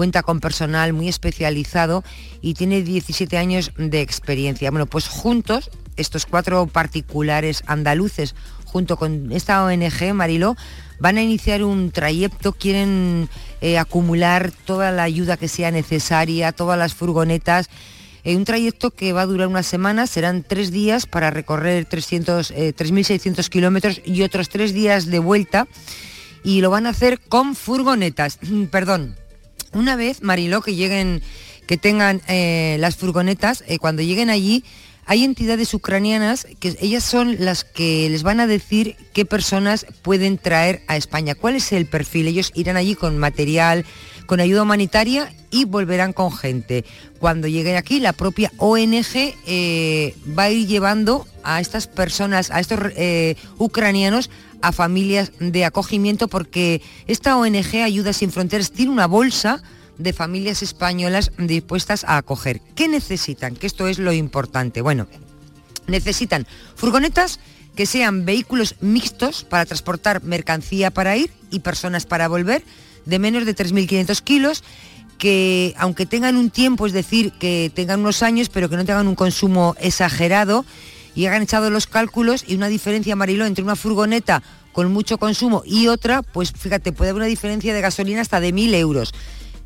[0.00, 2.02] cuenta con personal muy especializado
[2.40, 4.70] y tiene 17 años de experiencia.
[4.70, 8.34] Bueno, pues juntos, estos cuatro particulares andaluces,
[8.64, 10.56] junto con esta ONG, Mariló,
[11.00, 13.28] van a iniciar un trayecto, quieren
[13.60, 17.68] eh, acumular toda la ayuda que sea necesaria, todas las furgonetas.
[18.24, 22.54] Eh, un trayecto que va a durar una semana, serán tres días para recorrer 300,
[22.54, 25.68] 3.600 eh, kilómetros y otros tres días de vuelta.
[26.42, 28.38] Y lo van a hacer con furgonetas,
[28.70, 29.20] perdón,
[29.72, 31.22] una vez, Mariló, que lleguen,
[31.66, 34.64] que tengan eh, las furgonetas, eh, cuando lleguen allí,
[35.06, 40.38] hay entidades ucranianas que ellas son las que les van a decir qué personas pueden
[40.38, 42.28] traer a España, cuál es el perfil.
[42.28, 43.84] Ellos irán allí con material,
[44.30, 46.84] con ayuda humanitaria y volverán con gente.
[47.18, 52.60] Cuando lleguen aquí, la propia ONG eh, va a ir llevando a estas personas, a
[52.60, 52.78] estos
[53.58, 54.30] ucranianos,
[54.62, 59.64] a familias de acogimiento porque esta ONG Ayuda Sin Fronteras tiene una bolsa
[59.98, 62.60] de familias españolas dispuestas a acoger.
[62.76, 63.56] ¿Qué necesitan?
[63.56, 64.80] Que esto es lo importante.
[64.80, 65.08] Bueno,
[65.88, 67.40] necesitan furgonetas
[67.74, 72.62] que sean vehículos mixtos para transportar mercancía para ir y personas para volver,
[73.10, 74.64] de menos de 3.500 kilos,
[75.18, 79.06] que aunque tengan un tiempo, es decir, que tengan unos años, pero que no tengan
[79.06, 80.64] un consumo exagerado
[81.14, 84.42] y hagan echado los cálculos y una diferencia, Mariló, entre una furgoneta
[84.72, 88.52] con mucho consumo y otra, pues fíjate, puede haber una diferencia de gasolina hasta de
[88.52, 89.12] mil euros.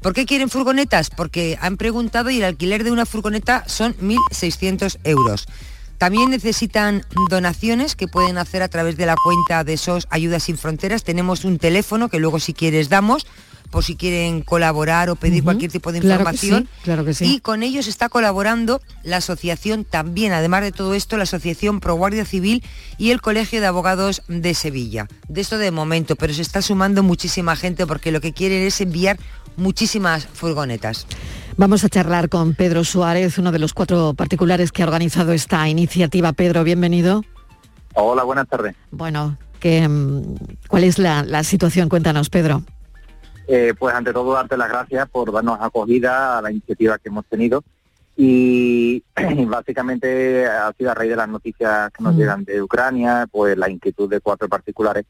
[0.00, 1.10] ¿Por qué quieren furgonetas?
[1.10, 5.46] Porque han preguntado y el alquiler de una furgoneta son 1.600 euros.
[5.98, 10.58] También necesitan donaciones que pueden hacer a través de la cuenta de SOS Ayudas Sin
[10.58, 11.04] Fronteras.
[11.04, 13.26] Tenemos un teléfono que luego si quieres damos
[13.74, 16.68] por si quieren colaborar o pedir cualquier tipo de información.
[16.84, 21.16] Claro que sí, Y con ellos está colaborando la asociación también, además de todo esto,
[21.16, 22.62] la Asociación Pro Guardia Civil
[22.98, 25.08] y el Colegio de Abogados de Sevilla.
[25.26, 28.80] De esto de momento, pero se está sumando muchísima gente porque lo que quieren es
[28.80, 29.18] enviar
[29.56, 31.08] muchísimas furgonetas.
[31.56, 35.68] Vamos a charlar con Pedro Suárez, uno de los cuatro particulares que ha organizado esta
[35.68, 36.32] iniciativa.
[36.32, 37.22] Pedro, bienvenido.
[37.94, 38.74] Hola, buenas tardes.
[38.90, 40.34] Bueno, que, mm,
[40.66, 41.88] ¿cuál es la, la situación?
[41.88, 42.62] Cuéntanos, Pedro.
[43.46, 47.26] Eh, pues ante todo darte las gracias por darnos acogida a la iniciativa que hemos
[47.26, 47.62] tenido
[48.16, 49.04] y
[49.46, 53.70] básicamente ha sido a raíz de las noticias que nos llegan de Ucrania, pues la
[53.70, 55.04] inquietud de cuatro particulares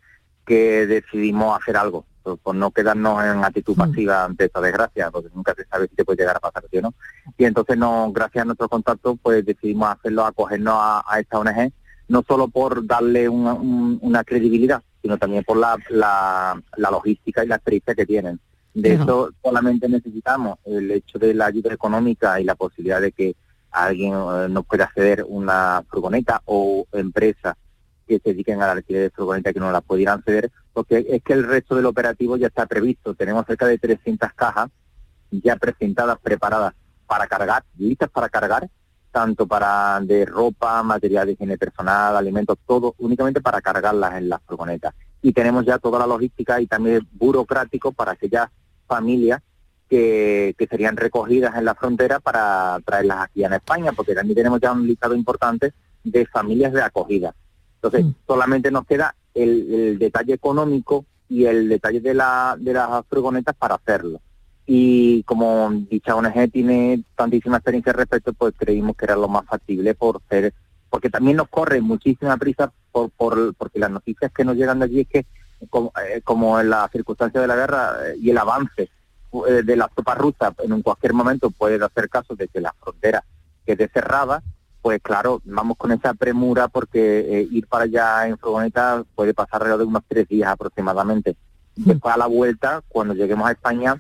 [0.45, 5.29] que decidimos hacer algo, por, por no quedarnos en actitud pasiva ante esta desgracia, porque
[5.35, 6.95] nunca se sabe si te puede llegar a pasar ¿sí o no.
[7.39, 11.71] Y entonces no, gracias a nuestro contacto, pues decidimos hacerlo, acogernos a, a esta ONG,
[12.09, 17.45] no solo por darle una, un- una credibilidad, sino también por la, la, la logística
[17.45, 18.41] y la experiencia que tienen.
[18.73, 23.37] De eso solamente necesitamos el hecho de la ayuda económica y la posibilidad de que
[23.71, 27.57] alguien eh, nos pueda ceder una furgoneta o empresa
[28.07, 31.33] que se dediquen al alquiler de furgoneta que no la pudieran ceder, porque es que
[31.33, 33.15] el resto del operativo ya está previsto.
[33.15, 34.69] Tenemos cerca de 300 cajas
[35.31, 36.75] ya presentadas, preparadas
[37.07, 38.69] para cargar, listas para cargar,
[39.11, 44.43] tanto para de ropa, material de higiene personal, alimentos, todo únicamente para cargarlas en las
[44.43, 44.95] furgonetas.
[45.23, 48.49] Y tenemos ya toda la logística y también burocrático para aquellas
[48.87, 49.41] familias
[49.89, 54.61] que, que serían recogidas en la frontera para traerlas aquí en España, porque también tenemos
[54.61, 57.33] ya un listado importante de familias de acogida.
[57.77, 63.55] Entonces, solamente nos queda el, detalle económico y el detalle de, la, de las furgonetas
[63.57, 64.21] para hacerlo.
[64.67, 69.45] Y como dicha ONG tiene tantísima experiencia al respecto, pues creímos que era lo más
[69.45, 70.55] factible por ser,
[70.89, 74.85] porque también nos corre muchísima prisa por, por porque las noticias que nos llegan de
[74.87, 75.27] allí es que
[75.69, 78.89] como, eh, como en la circunstancia de la guerra eh, y el avance
[79.49, 82.75] eh, de las tropas rusas en un cualquier momento puede hacer caso de que la
[82.81, 83.25] frontera
[83.67, 84.43] quede cerrada,
[84.85, 89.63] pues claro, vamos con esa premura porque eh, ir para allá en furgoneta puede pasar
[89.63, 91.37] alrededor de unos tres días aproximadamente.
[91.75, 93.97] Después a la vuelta, cuando lleguemos a España,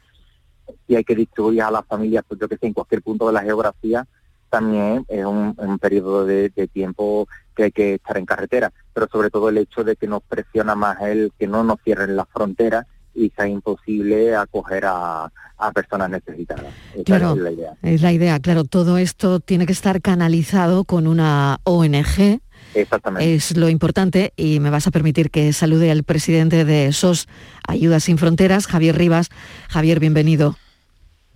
[0.86, 3.32] si hay que distribuir a las familias, pues yo que sé, en cualquier punto de
[3.32, 4.06] la geografía,
[4.50, 9.08] también es un, un periodo de, de tiempo que hay que estar en carretera, pero
[9.10, 12.28] sobre todo el hecho de que nos presiona más el que no nos cierren las
[12.28, 16.66] fronteras y sea imposible acoger a, a personas necesitadas.
[16.94, 17.72] Esa Claro, es la idea.
[17.82, 18.40] es la idea.
[18.40, 22.40] Claro, todo esto tiene que estar canalizado con una ONG.
[22.74, 23.34] Exactamente.
[23.34, 27.28] Es lo importante y me vas a permitir que salude al presidente de SOS
[27.68, 29.28] Ayudas Sin Fronteras, Javier Rivas.
[29.68, 30.56] Javier, bienvenido.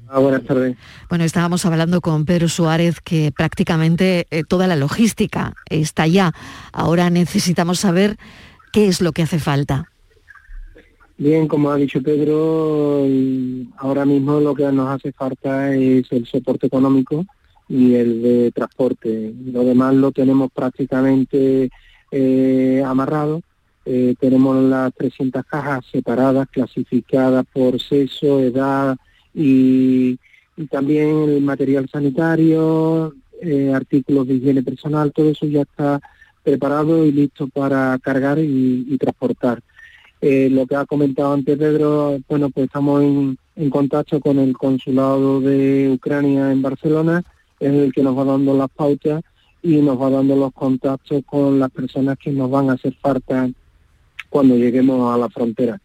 [0.09, 0.75] Ah, buenas tardes.
[1.11, 6.33] Bueno, estábamos hablando con Pedro Suárez que prácticamente eh, toda la logística está ya.
[6.73, 8.17] Ahora necesitamos saber
[8.73, 9.91] qué es lo que hace falta.
[11.21, 13.05] Bien, como ha dicho Pedro,
[13.79, 17.27] ahora mismo lo que nos hace falta es el soporte económico
[17.69, 19.35] y el de transporte.
[19.47, 21.71] Lo demás lo tenemos prácticamente
[22.13, 23.43] eh, amarrado.
[23.85, 28.97] Eh, tenemos las 300 cajas separadas, clasificadas por sexo, edad
[29.35, 30.21] y,
[30.71, 36.01] también el material sanitario, eh, artículos de higiene personal, todo eso ya está
[36.45, 39.63] preparado y listo para cargar y transportar.
[40.21, 45.41] Eh, lo que ha comentado antes Pedro, bueno, pues estamos en, contacto con el consulado
[45.41, 47.23] de Ucrania en Barcelona,
[47.61, 49.23] es el que nos va dando las pautas
[49.63, 53.49] y nos va dando los contactos con las personas que nos van a hacer falta
[54.29, 55.81] cuando lleguemos a la frontera,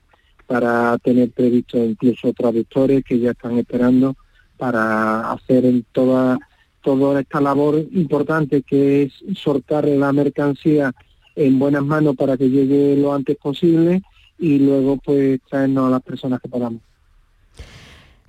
[0.47, 4.15] para tener previsto incluso traductores que ya están esperando
[4.57, 6.39] para hacer toda,
[6.81, 10.91] toda esta labor importante que es sortar la mercancía
[11.35, 14.01] en buenas manos para que llegue lo antes posible
[14.39, 16.81] y luego pues traernos a las personas que podamos.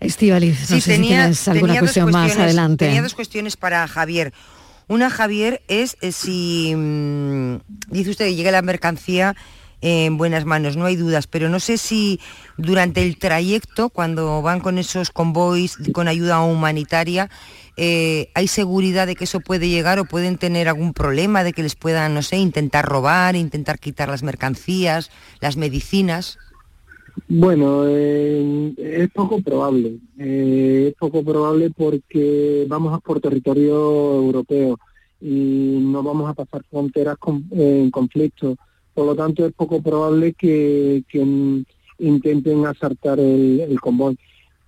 [0.01, 2.85] Estivaliz, no sé si tienes alguna tenía dos cuestión más cuestiones- adelante.
[2.87, 4.33] Tenía dos cuestiones para Javier.
[4.87, 7.57] Una, Javier, es eh, si mm,
[7.89, 9.35] dice usted que llega la mercancía
[9.81, 12.21] en buenas manos, no hay dudas, pero no sé si
[12.57, 17.31] durante el trayecto, cuando van con esos convoys con ayuda humanitaria,
[17.77, 21.63] eh, hay seguridad de que eso puede llegar o pueden tener algún problema de que
[21.63, 25.11] les puedan, no sé, intentar robar, intentar quitar las mercancías,
[25.41, 26.39] las medicinas.
[27.29, 29.99] Bueno, eh, es poco probable.
[30.19, 33.75] Eh, es poco probable porque vamos por territorio
[34.17, 34.79] europeo
[35.21, 37.17] y no vamos a pasar fronteras
[37.51, 38.57] en conflicto.
[38.93, 41.03] Por lo tanto, es poco probable que,
[41.99, 44.19] intenten asaltar el, convoy.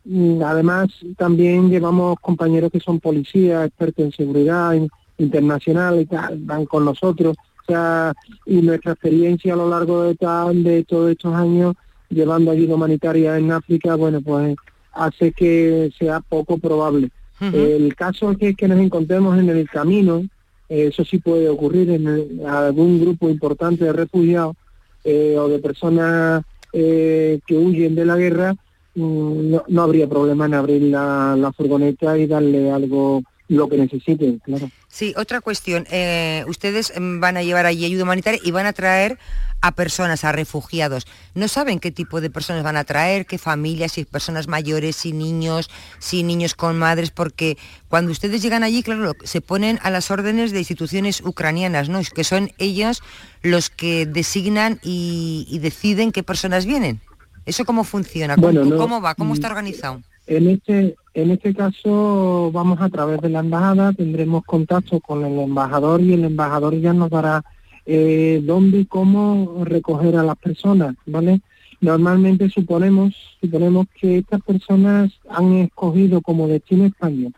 [0.09, 4.73] Mm, además, también llevamos compañeros que son policías, expertos en seguridad
[5.19, 7.37] internacional y tal, van con nosotros.
[7.37, 8.15] O sea,
[8.47, 10.15] y nuestra experiencia a lo largo de,
[10.55, 11.75] de todos estos años
[12.09, 14.57] llevando ayuda humanitaria en África, bueno, pues
[14.93, 17.11] hace que sea poco probable.
[17.41, 20.23] El caso es que, que nos encontremos en el camino,
[20.71, 24.57] eh, eso sí puede ocurrir en algún grupo importante de refugiados
[25.05, 28.57] eh, o de personas eh, que huyen de la guerra,
[28.97, 34.41] mm, no, habría problema en abrir la, la furgoneta y darle algo lo que necesiten,
[34.41, 34.69] claro.
[34.89, 35.87] Sí, otra cuestión.
[35.91, 39.19] Eh, ustedes mm, van a llevar allí ayuda humanitaria y van a traer
[39.61, 41.07] a personas, a refugiados.
[41.35, 45.13] ¿No saben qué tipo de personas van a traer, qué familias, si personas mayores, si
[45.13, 47.11] niños, si niños con madres?
[47.11, 47.57] Porque
[47.89, 52.01] cuando ustedes llegan allí, claro, se ponen a las órdenes de instituciones ucranianas, ¿no?
[52.15, 53.03] Que son ellos
[53.43, 57.01] los que designan y, deciden qué personas vienen.
[57.47, 58.37] ¿Eso cómo funciona?
[58.37, 59.15] ¿Cómo va?
[59.15, 60.03] ¿Cómo está organizado?
[60.27, 65.39] En este, en este caso vamos a través de la embajada, tendremos contacto con el
[65.39, 67.45] embajador y el embajador ya nos dará
[67.87, 71.41] eh, dónde y cómo recoger a las personas, ¿vale?
[71.81, 77.31] Normalmente suponemos, suponemos que estas personas han escogido como destino España,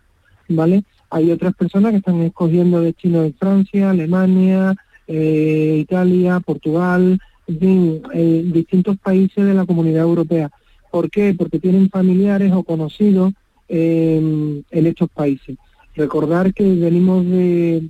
[0.49, 0.85] ¿vale?
[1.11, 4.75] Hay otras personas que están escogiendo destino de Francia, Alemania,
[5.07, 10.51] eh, Italia, Portugal, en distintos países de la comunidad europea.
[10.91, 11.35] ¿Por qué?
[11.37, 13.33] Porque tienen familiares o conocidos
[13.69, 15.57] en estos países.
[15.95, 17.89] Recordar que venimos de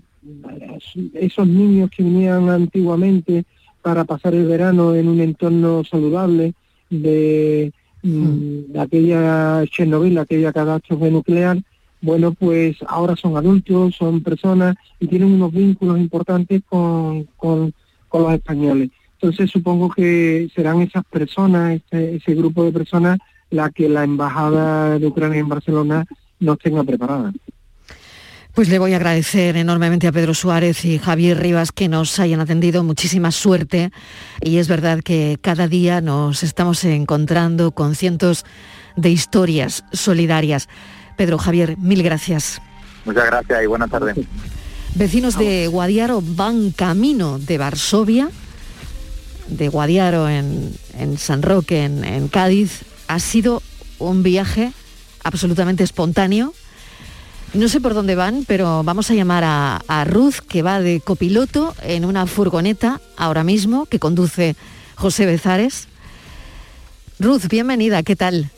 [1.14, 3.44] esos niños que venían antiguamente
[3.82, 6.54] para pasar el verano en un entorno saludable
[6.90, 11.58] de, mm, de aquella Chernobyl, aquella catástrofe nuclear,
[12.00, 17.72] bueno, pues ahora son adultos, son personas y tienen unos vínculos importantes con, con
[18.12, 18.90] los españoles.
[19.20, 23.18] Entonces supongo que serán esas personas, ese, grupo de personas,
[23.50, 26.04] la que la Embajada de Ucrania en Barcelona
[26.38, 27.32] nos tenga preparada.
[28.54, 32.40] Pues le voy a agradecer enormemente a Pedro Suárez y Javier Rivas que nos hayan
[32.40, 32.84] atendido.
[32.84, 33.90] Muchísima suerte.
[34.40, 38.44] Y es verdad que cada día nos estamos encontrando con cientos
[38.96, 40.68] de historias solidarias.
[41.16, 42.60] Pedro Javier, mil gracias.
[43.04, 44.16] Muchas gracias y buenas tardes.
[44.94, 48.30] Vecinos de Guadiaro van camino de Varsovia
[49.48, 50.76] de Guadiaro en,
[51.18, 53.62] San Roque, en, Cádiz, ha sido
[53.98, 54.72] un viaje
[55.24, 56.54] absolutamente espontáneo.
[57.54, 61.00] No sé por dónde van, pero vamos a llamar a, a, Ruth, que va de
[61.00, 64.54] copiloto en una furgoneta ahora mismo, que conduce
[64.96, 65.88] José Bezares.
[67.18, 68.50] Ruth, bienvenida, ¿qué tal?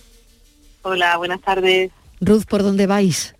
[0.82, 1.90] Hola, buenas tardes.
[2.20, 3.34] Ruth, ¿por dónde vais?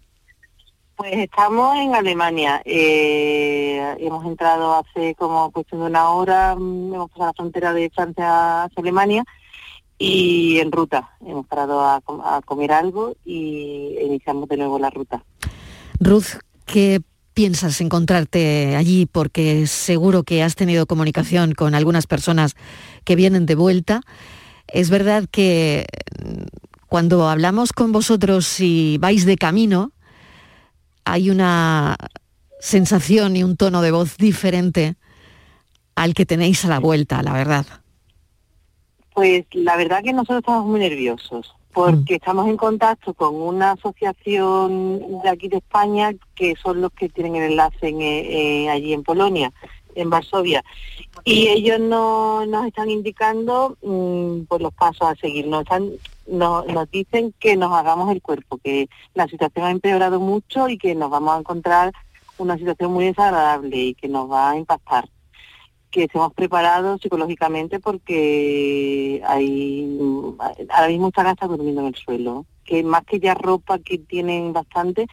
[1.01, 2.61] Pues estamos en Alemania.
[2.63, 7.89] Eh, hemos entrado hace como cuestión de una hora, mm, hemos pasado la frontera de
[7.89, 9.25] Francia hacia Alemania
[9.99, 11.17] y en ruta.
[11.27, 12.03] Hemos parado a,
[12.45, 15.25] comer algo y iniciamos de nuevo la ruta.
[16.01, 16.37] Ruth,
[16.67, 17.01] ¿qué
[17.33, 19.07] piensas encontrarte allí?
[19.07, 22.57] Porque seguro que has tenido comunicación con algunas personas
[23.05, 24.03] que vienen de vuelta.
[24.69, 25.87] Es verdad que
[26.23, 26.43] mm,
[26.89, 29.93] cuando hablamos con vosotros y vais de camino,
[31.13, 31.97] hay una
[32.61, 34.97] sensación y un tono de voz diferente
[35.95, 37.67] al que tenéis a la vuelta, la verdad.
[39.15, 42.17] Pues la verdad que nosotros estamos muy nerviosos porque mm.
[42.17, 47.37] estamos en contacto con una asociación de aquí de España que son los que tienen
[47.37, 49.53] el enlace eh, allí en Polonia,
[49.95, 50.65] en Varsovia,
[51.25, 55.91] y ellos no, nos están indicando mm, pues los pasos a seguir, nos están
[56.31, 60.79] nos, nos dicen que nos hagamos el cuerpo, que la situación ha empeorado mucho y
[60.79, 61.93] que nos vamos a encontrar
[62.39, 65.09] una situación muy desagradable y que nos va a impactar.
[65.91, 69.99] Que estemos preparados psicológicamente porque hay
[70.69, 72.47] ahora mismo están durmiendo en el suelo.
[72.65, 75.09] Que más que ya ropa que tienen bastante,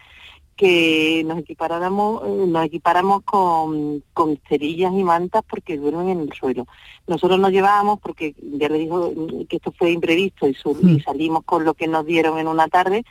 [0.58, 6.34] que nos equiparáramos, eh, nos equiparamos con, con cerillas y mantas porque duermen en el
[6.34, 6.68] suelo.
[7.06, 9.14] Nosotros nos llevábamos, porque ya le dijo
[9.48, 11.04] que esto fue imprevisto y, mm.
[11.04, 13.06] salimos con lo que nos dieron en una tarde,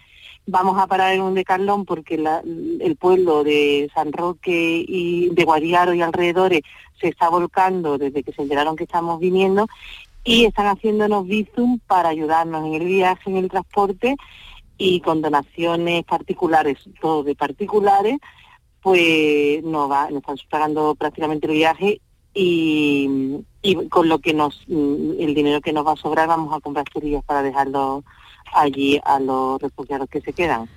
[0.47, 2.15] vamos a parar en un decalón porque
[2.81, 6.63] el pueblo de San Roque y de Guadiaro y alrededores
[7.01, 9.67] se está volcando desde que se enteraron que estamos viniendo
[10.25, 14.17] y están haciéndonos visum para ayudarnos en el viaje, en el transporte
[14.79, 18.19] y con donaciones particulares, todo de particulares,
[18.83, 22.01] pues nos, va, nos están pagando prácticamente el viaje
[22.35, 23.09] y,
[23.63, 26.61] y con lo que nos, mm, el dinero que nos va a sobrar vamos a
[26.61, 28.05] comprar cerillas para dejarlo
[28.55, 30.69] allí a los refugiados que se quedan.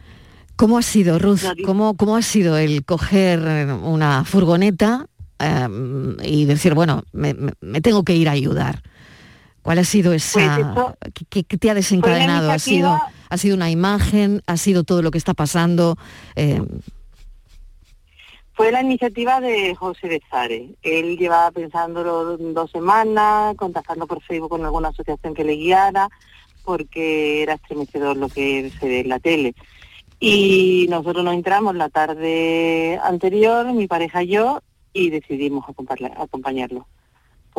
[0.55, 1.41] ¿Cómo ha sido, Ruth?
[1.65, 3.39] ¿Cómo, cómo ha sido el coger
[3.81, 5.05] una furgoneta
[5.37, 7.33] em, y decir, bueno, me,
[7.81, 8.81] tengo que ir a ayudar?
[9.61, 10.95] ¿Cuál ha sido esa...
[10.99, 12.51] Pues ¿qué, qué te ha desencadenado?
[12.51, 12.99] ¿Ha sido,
[13.29, 14.41] ¿Ha sido una imagen?
[14.47, 15.97] ¿Ha sido todo lo que está pasando?
[16.35, 16.61] Eh,
[18.53, 20.71] Fue la iniciativa de José Bezares.
[20.81, 26.09] Él llevaba pensándolo dos semanas, contactando por Facebook con alguna asociación que le guiara,
[26.65, 29.53] porque era estremecedor lo que se ve en la tele.
[30.19, 34.61] Y nosotros nos entramos la tarde anterior, mi pareja y yo,
[34.91, 36.87] y decidimos acompañarlo.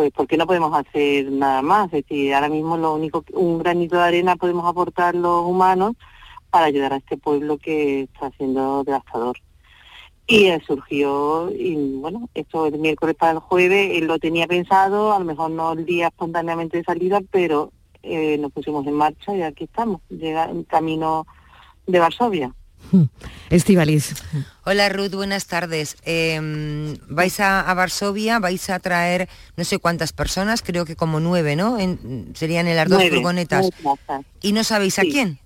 [0.01, 3.59] Pues porque no podemos hacer nada más, es decir, ahora mismo lo único, que- un
[3.59, 5.93] granito de arena podemos aportar los humanos
[6.49, 9.37] para ayudar a este pueblo que está siendo devastador.
[10.27, 15.13] Y eh, surgió, y bueno, esto el miércoles para el jueves, él lo tenía pensado,
[15.13, 17.71] a lo mejor no el día espontáneamente de salida, pero
[18.03, 21.27] eh, nos pusimos en marcha y aquí estamos, llega en camino
[21.87, 22.55] de Varsovia.
[23.51, 24.15] Estivaliz.
[24.65, 25.97] Hola Ruth, buenas tardes.
[26.05, 31.21] Eh, vais a, a Varsovia, vais a traer no sé cuántas personas, creo que como
[31.21, 31.79] nueve, ¿no?
[31.79, 33.71] En- serían en las dos furgonetas.
[34.43, 35.39] ¿Y no sabéis a quién?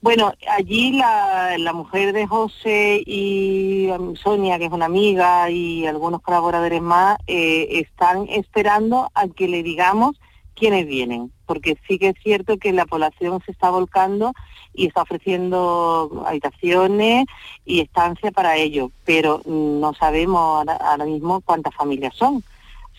[0.00, 5.86] Bueno, allí la, la mujer de José y um, Sonia, que es una amiga, y
[5.86, 10.16] algunos colaboradores más, eh, están esperando a que le digamos
[10.54, 14.34] quiénes vienen, porque sí que es cierto que la población se está volcando
[14.74, 17.24] y está ofreciendo habitaciones
[17.64, 22.44] y estancia para ellos, pero no sabemos ahora, mismo cuántas familias son,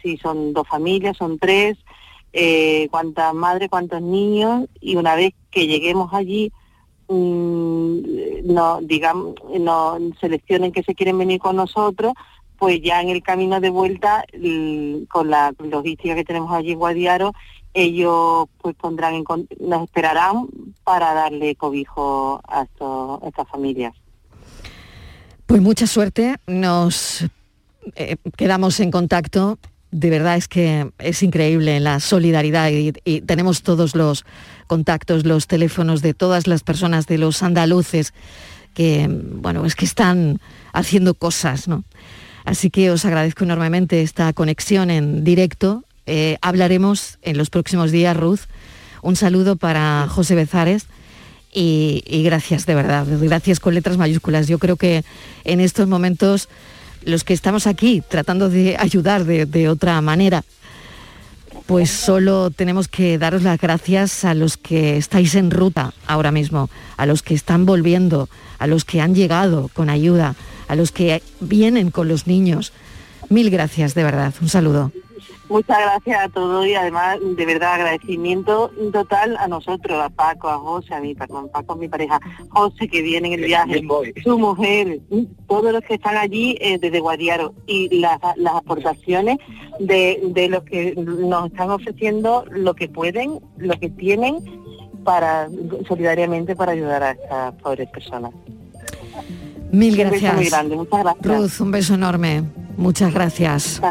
[0.02, 1.78] si son dos familias, son tres,
[2.34, 6.52] eh, cuántas madres, cuántos niños, y una vez que lleguemos allí,
[7.08, 8.00] mm,
[8.46, 12.14] no digamos no seleccionen que se quieren venir con nosotros
[12.60, 14.26] pues ya en el camino de vuelta
[15.08, 17.34] con la logística que tenemos allí en Guadiaro
[17.84, 19.24] ellos pues pondrán en
[19.60, 20.48] nos esperarán
[20.84, 23.94] para darle cobijo a estas familias
[25.46, 27.26] Pues mucha suerte, nos
[27.96, 29.58] eh, quedamos en contacto.
[29.92, 34.24] De verdad es que es increíble la solidaridad y, y tenemos todos los
[34.68, 38.14] contactos, los teléfonos de todas las personas, de los andaluces
[38.74, 40.40] que, bueno, es que están
[40.74, 41.84] haciendo cosas, ¿no?
[42.46, 45.84] Así que os agradezco enormemente esta conexión en directo.
[46.12, 48.40] Eh, hablaremos en los próximos días, Ruth.
[49.04, 50.88] Un saludo para José Bezares
[51.54, 54.48] y, gracias de verdad, gracias con letras mayúsculas.
[54.48, 55.04] Yo creo que
[55.44, 56.50] en estos momentos
[57.04, 60.44] los que estamos aquí tratando de ayudar de, de otra manera,
[61.68, 66.72] pues solo tenemos que daros las gracias a los que estáis en ruta ahora mismo,
[66.98, 70.36] a los que están volviendo, a los que han llegado con ayuda,
[70.68, 72.74] a los que vienen con los niños.
[73.30, 74.34] Mil gracias, de verdad.
[74.42, 74.92] Un saludo.
[75.50, 80.60] Muchas gracias a todos y además de verdad agradecimiento total a nosotros, a Paco, a
[80.60, 82.20] José, a mi perdón, Paco, mi pareja,
[82.50, 83.82] José que viene en el viaje,
[84.24, 85.00] su mujer,
[85.48, 89.38] todos los que están allí eh, desde Guadiaro y las, las aportaciones
[89.80, 94.38] de, de los que nos están ofreciendo lo que pueden, lo que tienen
[95.04, 95.50] para
[95.88, 98.32] solidariamente para ayudar a estas pobres personas.
[99.72, 100.36] Mil Un beso gracias.
[100.36, 101.26] muy grande, muchas gracias.
[101.26, 102.44] Ruth, un beso enorme.
[102.78, 103.82] Muchas gracias.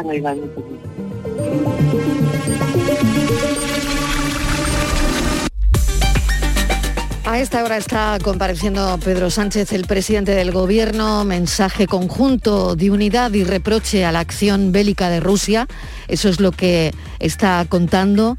[7.29, 13.31] A esta hora está compareciendo Pedro Sánchez, el presidente del Gobierno, mensaje conjunto de unidad
[13.33, 15.67] y reproche a la acción bélica de Rusia.
[16.07, 18.35] Eso es lo que está contando.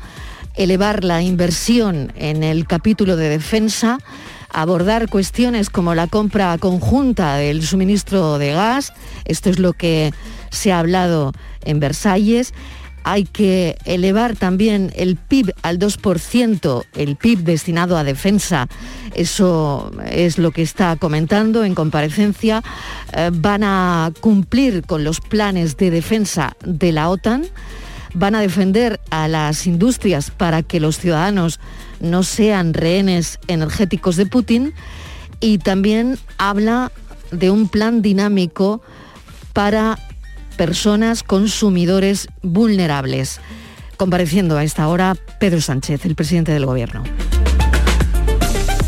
[0.57, 3.99] Elevar la inversión en el capítulo de defensa,
[4.51, 8.93] abordar cuestiones como la compra conjunta del suministro de gas.
[9.25, 10.13] Esto es lo que
[10.51, 11.33] se ha hablado
[11.65, 12.53] en Versalles
[13.11, 18.69] hay que elevar también el PIB al 2%, el PIB destinado a defensa.
[19.17, 22.63] Eso es lo que está comentando en comparecencia.
[23.13, 27.47] Eh, van a cumplir con los planes de defensa de la OTAN.
[28.15, 31.59] Van a defender a las industrias para que los ciudadanos
[31.99, 34.73] no sean rehenes energéticos de Putin.
[35.41, 36.93] Y también habla
[37.33, 38.83] de un plan dinámico
[39.53, 39.99] para
[40.61, 43.41] personas consumidores vulnerables.
[43.97, 47.03] Compareciendo a esta hora Pedro Sánchez, el presidente del Gobierno.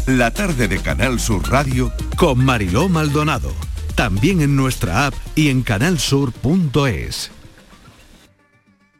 [0.04, 3.54] La tarde de Canal Sur Radio con Mariló Maldonado.
[3.94, 7.30] También en nuestra app y en canalsur.es.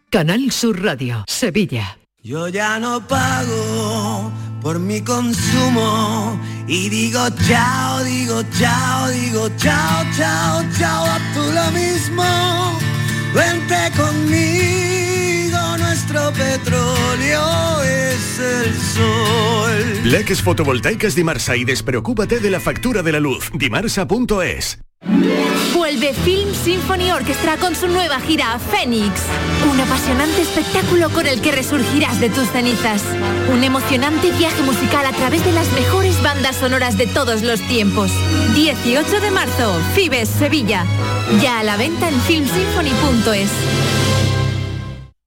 [0.08, 1.98] Canal Sur Radio, Sevilla.
[2.22, 4.32] Yo ya no pago
[4.62, 6.38] por mi consumo
[6.68, 12.78] y digo chao, digo chao, digo chao, chao, chao, a tú lo mismo.
[13.34, 20.00] Vente conmigo, nuestro petróleo es el sol.
[20.04, 23.50] Leques fotovoltaicas Dimarsa y despreocúpate de la factura de la luz.
[23.54, 24.78] Dimarsa.es.
[25.92, 29.20] Vuelve Film Symphony Orchestra con su nueva gira Fénix.
[29.70, 33.02] Un apasionante espectáculo con el que resurgirás de tus cenizas.
[33.52, 38.10] Un emocionante viaje musical a través de las mejores bandas sonoras de todos los tiempos.
[38.54, 40.86] 18 de marzo, Fibes, Sevilla.
[41.42, 43.91] Ya a la venta en filmsymphony.es.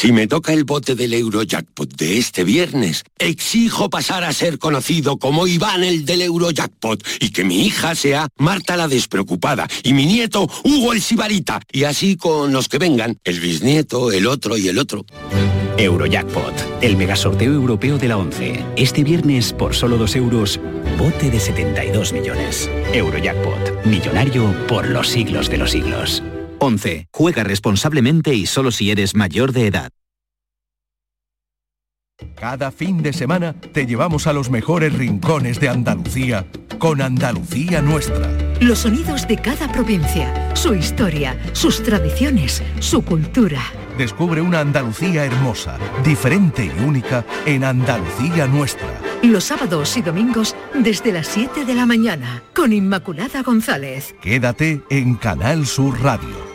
[0.06, 5.18] Si me toca el bote del Eurojackpot de este viernes, exijo pasar a ser conocido
[5.18, 10.06] como Iván el del Eurojackpot y que mi hija sea Marta la despreocupada y mi
[10.06, 14.68] nieto Hugo el Sibarita y así con los que vengan, el bisnieto, el otro y
[14.68, 15.08] el otro.
[15.80, 16.54] Eurojackpot,
[16.84, 18.64] el megasorteo europeo de la 11.
[18.76, 20.60] Este viernes, por solo 2 euros,
[21.00, 22.70] bote de 72 millones.
[22.94, 26.22] Eurojackpot, millonario por los siglos de los siglos.
[26.66, 27.08] 11.
[27.12, 29.92] Juega responsablemente y solo si eres mayor de edad.
[32.36, 36.46] Cada fin de semana te llevamos a los mejores rincones de Andalucía
[36.80, 38.30] con Andalucía Nuestra.
[38.62, 43.62] Los sonidos de cada provincia, su historia, sus tradiciones, su cultura.
[43.98, 48.88] Descubre una Andalucía hermosa, diferente y única en Andalucía Nuestra.
[49.22, 54.16] Los sábados y domingos desde las 7 de la mañana con Inmaculada González.
[54.22, 56.55] Quédate en Canal Sur Radio,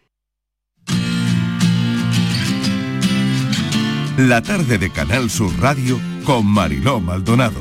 [4.17, 7.59] La tarde de Canal Sur Radio con Mariló Maldonado.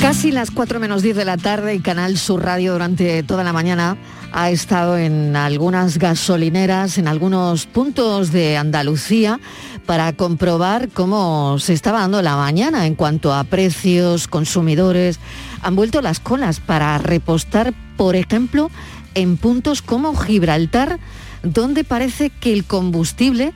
[0.00, 3.52] Casi las 4 menos 10 de la tarde y Canal Sur Radio durante toda la
[3.52, 3.96] mañana
[4.32, 9.40] ha estado en algunas gasolineras, en algunos puntos de Andalucía
[9.84, 15.18] para comprobar cómo se estaba dando la mañana en cuanto a precios, consumidores.
[15.62, 18.70] Han vuelto las colas para repostar, por ejemplo,
[19.14, 20.98] en puntos como Gibraltar,
[21.42, 23.52] donde parece que el combustible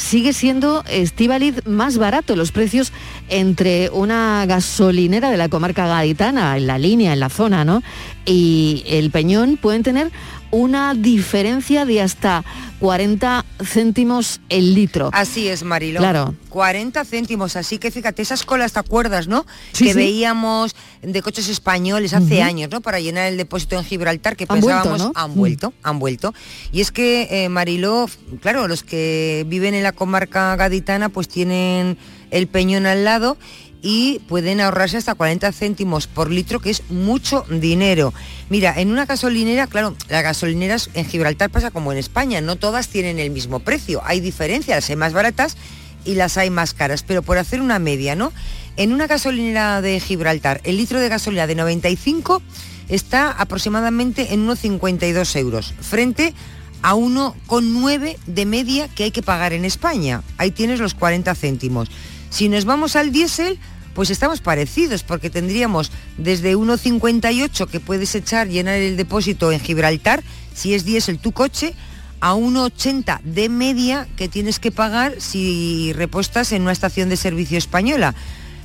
[0.00, 2.34] sigue siendo Estivaliz más barato.
[2.34, 2.92] Los precios
[3.28, 7.82] entre una gasolinera de la comarca gaditana, en la línea, en la zona, ¿no?
[8.24, 10.10] Y el Peñón pueden tener
[10.50, 12.44] una diferencia de hasta
[12.80, 15.10] 40 céntimos el litro.
[15.12, 16.00] Así es, Marilo.
[16.00, 16.34] Claro.
[16.48, 19.46] 40 céntimos, así que fíjate, esas colas, ¿te acuerdas, no?
[19.72, 19.96] Sí, que sí.
[19.96, 22.80] veíamos de coches españoles hace años, ¿no?
[22.80, 25.12] Para llenar el depósito en Gibraltar, que Han vuelto, pensábamos, ¿no?
[25.14, 26.34] han vuelto, han vuelto.
[26.72, 28.06] Y es que, eh, Mariló,
[28.40, 31.98] claro, los que viven en la comarca gaditana, pues tienen
[32.30, 33.36] el peñón al lado
[33.82, 38.12] y pueden ahorrarse hasta 40 céntimos por litro, que es mucho dinero.
[38.48, 42.88] Mira, en una gasolinera, claro, las gasolineras en Gibraltar pasa como en España, no todas
[42.88, 45.56] tienen el mismo precio, hay diferencias, hay más baratas
[46.04, 48.32] y las hay más caras, pero por hacer una media, ¿no?
[48.76, 52.42] En una gasolinera de Gibraltar, el litro de gasolina de 95
[52.88, 56.34] está aproximadamente en unos 52 euros, frente
[56.82, 60.22] a 1,9 de media que hay que pagar en España.
[60.38, 61.90] Ahí tienes los 40 céntimos.
[62.30, 63.58] Si nos vamos al diésel,
[63.94, 70.22] pues estamos parecidos porque tendríamos desde 1,58 que puedes echar, llenar el depósito en Gibraltar,
[70.54, 71.74] si es diésel tu coche,
[72.20, 77.58] a 1,80 de media que tienes que pagar si repostas en una estación de servicio
[77.58, 78.14] española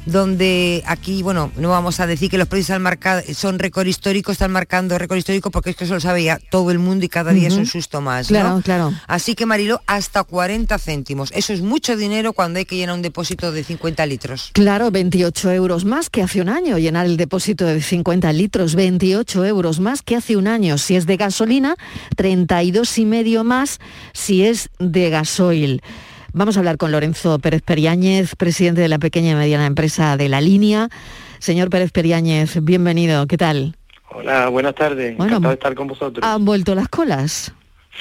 [0.05, 2.79] donde aquí, bueno, no vamos a decir que los precios
[3.35, 6.71] son récord histórico, están marcando récord histórico porque es que eso lo sabe ya todo
[6.71, 8.27] el mundo y cada día es un susto más.
[8.27, 8.93] Claro, claro.
[9.07, 11.31] Así que Marilo, hasta 40 céntimos.
[11.33, 14.51] Eso es mucho dinero cuando hay que llenar un depósito de 50 litros.
[14.53, 19.45] Claro, 28 euros más que hace un año llenar el depósito de 50 litros, 28
[19.45, 20.77] euros más que hace un año.
[20.77, 21.75] Si es de gasolina,
[22.15, 23.79] 32 y medio más
[24.13, 25.81] si es de gasoil.
[26.37, 30.27] Vamos a hablar con Lorenzo Pérez Periáñez, presidente de la pequeña y mediana empresa de
[30.27, 30.89] La Línea.
[31.39, 33.77] Señor Pérez Periáñez, bienvenido, ¿qué tal?
[34.09, 36.25] Hola, buenas tardes, bueno, encantado de estar con vosotros.
[36.27, 37.53] ¿Han vuelto las colas?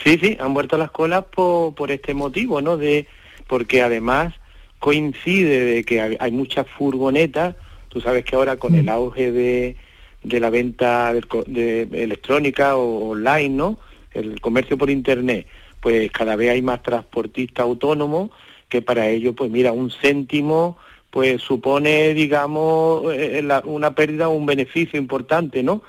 [0.02, 2.76] Sí, sí, han vuelto las colas por, por este motivo, ¿no?
[2.76, 3.06] De,
[3.46, 4.34] porque además
[4.80, 7.54] coincide de que hay, muchas furgonetas,
[7.88, 8.88] tú sabes que ahora con el mm.
[8.88, 9.76] auge de,
[10.24, 11.14] de la venta
[11.46, 13.78] de, electrónica o online, ¿no?
[14.10, 15.46] El comercio por internet,
[15.84, 18.30] pues cada vez hay más transportistas autónomos
[18.70, 20.78] que para ello, pues mira, un céntimo
[21.10, 25.82] pues supone, digamos, eh, una pérdida o un beneficio importante, ¿no?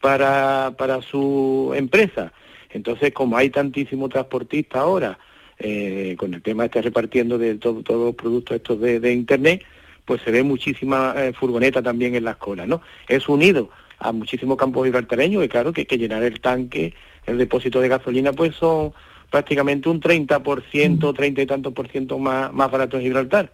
[0.00, 2.32] Para, para su empresa.
[2.70, 5.18] Entonces, como hay tantísimos transportistas ahora,
[5.58, 9.64] eh, con el tema de estar repartiendo de todos los productos estos de, Internet,
[10.04, 12.82] pues se ve muchísima eh, furgoneta también en las colas, ¿no?
[13.08, 16.94] Es unido a muchísimos campos gibraltareños y claro que, que llenar el tanque,
[17.26, 18.92] el depósito de gasolina, pues son
[19.30, 23.52] prácticamente un 30%, 30 y tantos por ciento más, más barato en Gibraltar,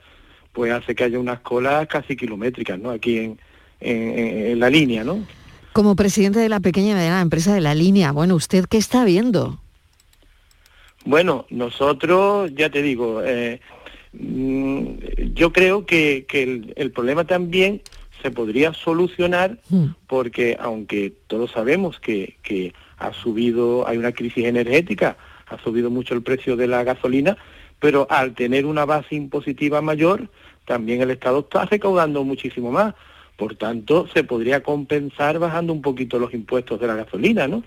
[0.52, 2.90] pues hace que haya unas colas casi kilométricas, ¿no?
[2.90, 3.38] Aquí en,
[3.80, 5.24] en, la línea, ¿no?
[5.74, 9.04] Como presidente de la pequeña y mediana empresa de la línea, bueno, ¿usted qué está
[9.04, 9.60] viendo?
[11.04, 13.60] Bueno, nosotros, ya te digo, eh,
[14.14, 17.82] mm, yo creo que, que el, problema también
[18.22, 19.88] se podría solucionar mm.
[20.06, 26.14] porque aunque todos sabemos que, que ha subido, hay una crisis energética, ha subido mucho
[26.14, 27.36] el precio de la gasolina,
[27.78, 30.28] pero al tener una base impositiva mayor,
[30.64, 32.94] también el Estado está recaudando muchísimo más.
[33.36, 37.62] Por tanto, se podría compensar bajando un poquito los impuestos de la gasolina, ¿no?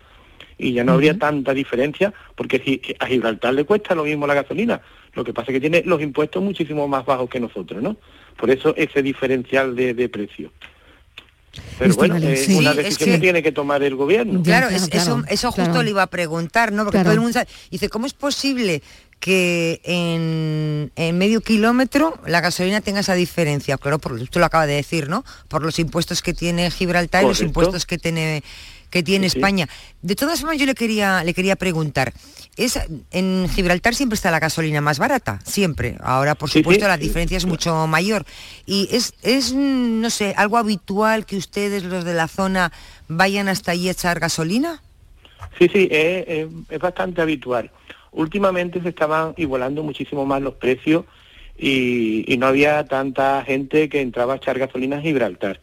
[0.57, 4.33] Y ya no habría tanta diferencia, porque si a Gibraltar le cuesta lo mismo la
[4.33, 4.81] gasolina,
[5.13, 7.97] lo que pasa es que tiene los impuestos muchísimo más bajos que nosotros, ¿no?
[8.35, 10.51] Por eso ese diferencia de, de precio.
[11.77, 14.43] Pero bueno, es una decisión que, tiene que tomar el gobierno.
[14.43, 16.83] Claro, eso, eso justo le iba a preguntar, ¿no?
[16.83, 17.39] Porque todo el mundo
[17.71, 18.81] dice, ¿cómo es posible
[19.19, 23.77] que en, medio kilómetro la gasolina tenga esa diferencia?
[23.77, 25.23] Claro, por, usted lo acaba de decir, ¿no?
[25.47, 28.43] Por los impuestos que tiene Gibraltar y los impuestos que tiene
[28.89, 29.67] que tiene España.
[30.01, 32.13] De todas formas, yo le quería, le quería preguntar,
[32.57, 32.79] es,
[33.11, 35.95] en Gibraltar siempre está la gasolina más barata, siempre.
[36.01, 38.25] Ahora, por supuesto, la diferencia es mucho mayor.
[38.65, 42.71] Y es, es, no sé, algo habitual que ustedes, los de la zona,
[43.07, 44.81] vayan hasta allí a echar gasolina.
[45.57, 46.47] Sí, sí, es,
[46.79, 47.71] bastante habitual.
[48.11, 51.05] Últimamente se estaban igualando muchísimo más los precios
[51.57, 55.61] y, y no había tanta gente que entraba a echar gasolina a Gibraltar.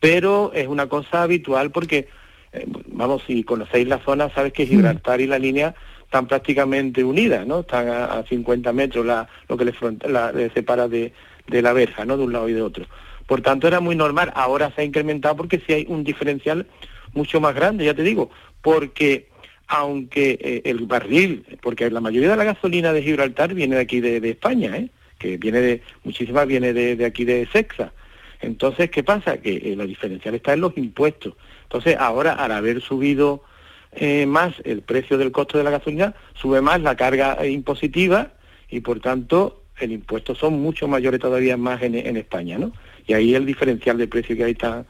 [0.00, 2.08] Pero es una cosa habitual porque
[2.54, 5.74] eh, vamos, si conocéis la zona, sabes que Gibraltar y la línea
[6.04, 7.60] están prácticamente unidas, ¿no?
[7.60, 9.74] Están a, 50 metros la, lo que les,
[10.08, 11.12] la, separa de,
[11.48, 12.16] la verja, ¿no?
[12.16, 12.86] De un lado y de otro.
[13.26, 14.32] Por tanto, era muy normal.
[14.36, 16.66] Ahora se ha incrementado porque sí hay un diferencial
[17.14, 18.30] mucho más grande, ya te digo,
[18.62, 19.28] porque
[19.66, 24.00] aunque eh, el barril, porque la mayoría de la gasolina de Gibraltar viene de aquí
[24.00, 24.90] de, España, ¿eh?
[25.18, 27.92] que viene de, muchísimas viene de, aquí de Sexa.
[28.40, 29.38] Entonces, ¿qué pasa?
[29.38, 31.34] Que eh, la diferencial está en los impuestos.
[31.74, 33.42] Entonces, ahora, al haber subido
[33.90, 38.28] eh, más el precio del costo de la gasolina, sube más la carga impositiva
[38.70, 42.70] y, por tanto, el impuesto son mucho mayores todavía más en, España, ¿no?
[43.08, 44.86] Y ahí el diferencial de precio que hay tan,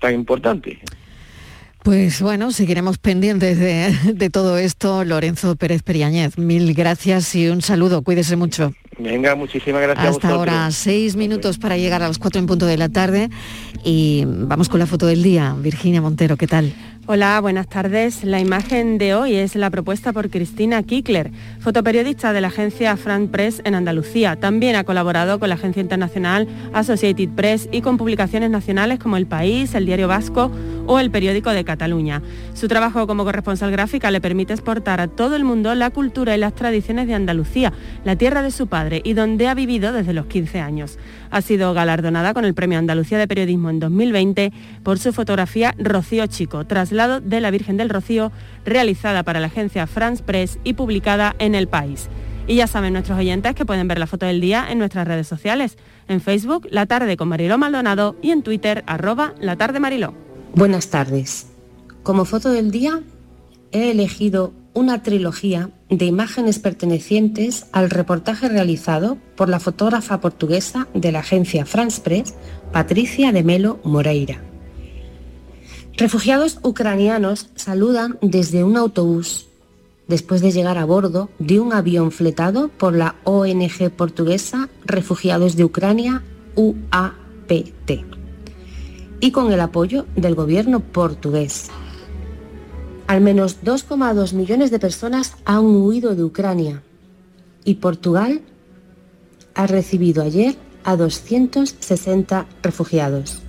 [0.00, 0.80] tan importante.
[1.86, 5.04] Pues bueno, seguiremos pendientes de, de, todo esto.
[5.04, 8.02] Lorenzo Pérez Periáñez, mil gracias y un saludo.
[8.02, 8.72] Cuídese mucho.
[8.98, 10.16] Venga, muchísimas gracias.
[10.16, 13.30] Hasta ahora, seis minutos para llegar a las cuatro en punto de la tarde
[13.84, 15.54] y vamos con la foto del día.
[15.56, 16.74] Virginia Montero, ¿qué tal?
[17.08, 18.24] Hola, buenas tardes.
[18.24, 21.30] La imagen de hoy es la propuesta por Cristina Kickler,
[21.60, 24.34] fotoperiodista de la agencia Frank Press en Andalucía.
[24.34, 29.26] También ha colaborado con la agencia internacional Associated Press y con publicaciones nacionales como El
[29.26, 30.50] País, El Diario Vasco
[30.88, 32.22] o El Periódico de Cataluña.
[32.54, 36.40] Su trabajo como corresponsal gráfica le permite exportar a todo el mundo la cultura y
[36.40, 37.72] las tradiciones de Andalucía,
[38.04, 40.98] la tierra de su padre y donde ha vivido desde los 15 años.
[41.36, 46.26] Ha sido galardonada con el Premio Andalucía de Periodismo en 2020 por su fotografía Rocío
[46.28, 48.32] Chico, tras traslado de la Virgen del Rocío,
[48.64, 52.08] realizada para la agencia France Press y publicada en El País.
[52.46, 55.28] Y ya saben nuestros oyentes que pueden ver la foto del día en nuestras redes
[55.28, 55.76] sociales,
[56.08, 60.14] en Facebook La Tarde con Mariló Maldonado y en Twitter arroba La Tarde Mariló.
[60.54, 61.48] Buenas tardes.
[62.02, 63.02] Como foto del día
[63.72, 71.12] he elegido una trilogía de imágenes pertenecientes al reportaje realizado por la fotógrafa portuguesa de
[71.12, 72.34] la agencia France Press,
[72.72, 74.42] Patricia de Melo Moreira.
[75.96, 79.48] Refugiados ucranianos saludan desde un autobús
[80.08, 85.64] después de llegar a bordo de un avión fletado por la ONG portuguesa Refugiados de
[85.64, 86.22] Ucrania,
[86.54, 87.92] UAPT,
[89.20, 91.70] y con el apoyo del gobierno portugués.
[93.06, 96.82] Al menos 2,2 millones de personas han huido de Ucrania
[97.64, 98.40] y Portugal
[99.54, 103.42] ha recibido ayer a 260 refugiados.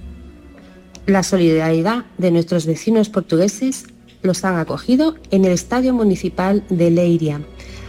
[1.06, 3.86] La solidaridad de nuestros vecinos portugueses
[4.22, 7.42] los han acogido en el Estadio Municipal de Leiria,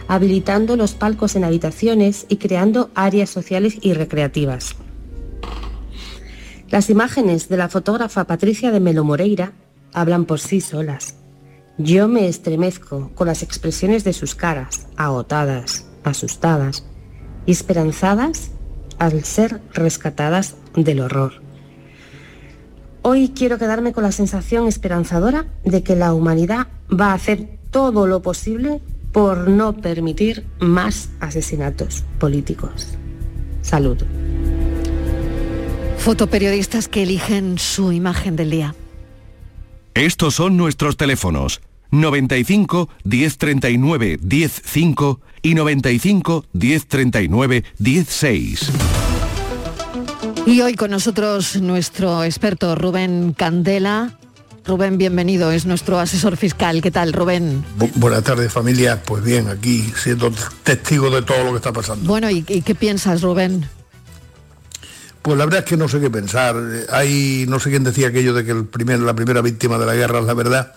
[0.07, 4.75] habilitando los palcos en habitaciones y creando áreas sociales y recreativas.
[6.69, 9.53] Las imágenes de la fotógrafa Patricia de Melo Moreira
[9.91, 11.18] hablan por sí solas.
[11.81, 16.83] Yo me estremezco con las expresiones de sus caras, agotadas, asustadas
[17.45, 18.51] y esperanzadas
[18.97, 21.41] al ser rescatadas del horror.
[23.01, 28.07] Hoy quiero quedarme con la sensación esperanzadora de que la humanidad va a hacer todo
[28.07, 28.81] lo posible
[29.13, 32.89] por no permitir más asesinatos políticos.
[33.61, 33.99] Salud.
[35.97, 38.75] Fotoperiodistas que eligen su imagen del día.
[39.93, 41.61] Estos son nuestros teléfonos
[41.91, 48.69] 95 1039 105 y 95 1039 16.
[50.45, 54.13] Y hoy con nosotros nuestro experto Rubén Candela.
[54.65, 56.81] Rubén, bienvenido, es nuestro asesor fiscal.
[56.81, 57.63] ¿Qué tal, Rubén?
[57.77, 59.01] Bu- buenas tardes, familia.
[59.01, 60.31] Pues bien, aquí siendo
[60.63, 62.07] testigo de todo lo que está pasando.
[62.07, 63.67] Bueno, ¿y, y qué piensas, Rubén?
[65.21, 66.55] Pues la verdad es que no sé qué pensar.
[66.91, 69.95] Hay, no sé quién decía aquello de que el primer, la primera víctima de la
[69.95, 70.73] guerra es la verdad,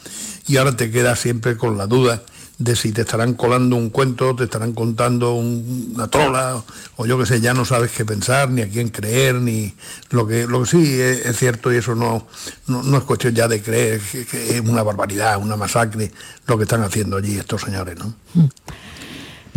[0.47, 2.23] y ahora te quedas siempre con la duda
[2.59, 6.63] de si te estarán colando un cuento, te estarán contando un- una trola,
[6.97, 9.75] o yo qué sé, ya no sabes qué pensar, ni a quién creer, ni
[10.11, 12.27] lo que, lo que sí es, es cierto, y eso no,
[12.69, 16.13] no, no es cuestión ya de creer que, que es una barbaridad, una masacre,
[16.47, 18.15] lo que están haciendo allí estos señores, ¿no?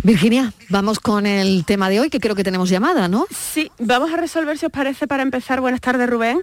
[0.02, 3.26] Virginia, vamos con el tema de hoy, que creo que tenemos llamada, ¿no?
[3.30, 5.60] Sí, vamos a resolver, si os parece, para empezar.
[5.60, 6.42] Buenas tardes, Rubén.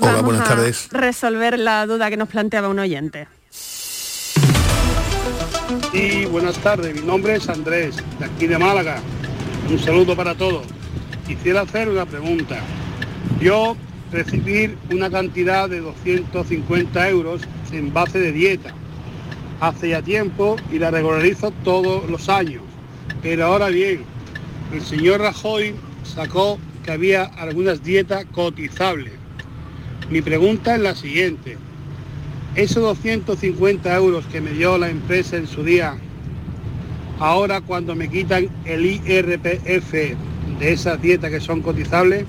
[0.00, 0.88] Hola, Vamos buenas a tardes.
[0.90, 3.28] Resolver la duda que nos planteaba un oyente.
[5.92, 6.94] Sí, buenas tardes.
[6.94, 9.00] Mi nombre es Andrés, de aquí de Málaga.
[9.70, 10.66] Un saludo para todos.
[11.26, 12.60] Quisiera hacer una pregunta.
[13.40, 13.76] Yo
[14.12, 18.72] recibir una cantidad de 250 euros en base de dieta
[19.60, 22.62] hace ya tiempo y la regularizo todos los años.
[23.22, 24.04] Pero ahora bien,
[24.72, 25.74] el señor Rajoy
[26.04, 29.12] sacó que había algunas dietas cotizables.
[30.10, 31.58] Mi pregunta es la siguiente.
[32.56, 35.98] Esos 250 euros que me dio la empresa en su día,
[37.18, 42.24] ahora cuando me quitan el IRPF de esas dietas que son cotizables,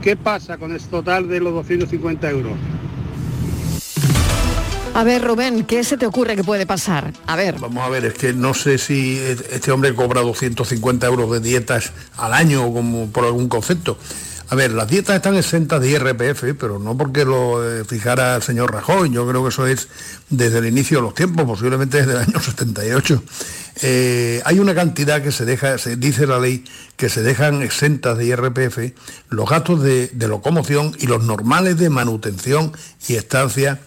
[0.00, 2.52] ¿qué pasa con el total de los 250 euros?
[4.94, 7.12] A ver, Rubén, ¿qué se te ocurre que puede pasar?
[7.26, 7.56] A ver.
[7.60, 9.18] Vamos a ver, es que no sé si
[9.52, 13.98] este hombre cobra 250 euros de dietas al año como por algún concepto.
[14.48, 18.42] A ver, las dietas están exentas de IRPF, pero no porque lo eh, fijara el
[18.42, 19.88] señor Rajoy, yo creo que eso es
[20.30, 23.22] desde el inicio de los tiempos, posiblemente desde el año 78.
[23.82, 26.64] Eh, hay una cantidad que se deja, se dice la ley,
[26.96, 28.78] que se dejan exentas de IRPF
[29.30, 32.72] los gastos de, de locomoción y los normales de manutención
[33.08, 33.80] y estancia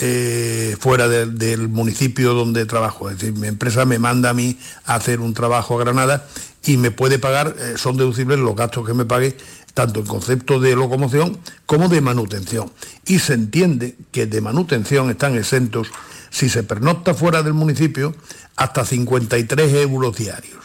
[0.00, 3.10] eh, fuera del, municipio donde trabajo.
[3.10, 6.26] Es decir, mi empresa me manda a mí a hacer un trabajo a Granada
[6.64, 9.36] y me puede pagar, eh, son deducibles los gastos que me pague,
[9.74, 12.72] tanto en concepto de locomoción como de manutención.
[13.06, 15.88] Y se entiende que de manutención están exentos,
[16.30, 18.14] si se pernocta fuera del municipio,
[18.56, 20.62] hasta 53 euros diarios.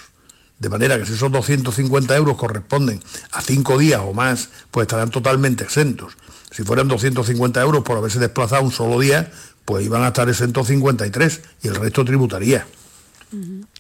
[0.59, 2.99] De manera que si esos 250 euros corresponden
[3.31, 6.17] a cinco días o más, pues estarán totalmente exentos.
[6.51, 9.31] Si fueran 250 euros por haberse desplazado un solo día,
[9.65, 12.65] pues iban a estar exentos 53 y el resto tributaría.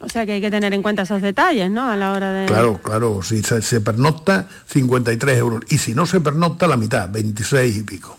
[0.01, 1.89] O sea que hay que tener en cuenta esos detalles, ¿no?
[1.89, 2.45] A la hora de...
[2.47, 5.61] Claro, claro, si se, se pernocta, 53 euros.
[5.69, 8.17] Y si no se pernocta, la mitad, 26 y pico.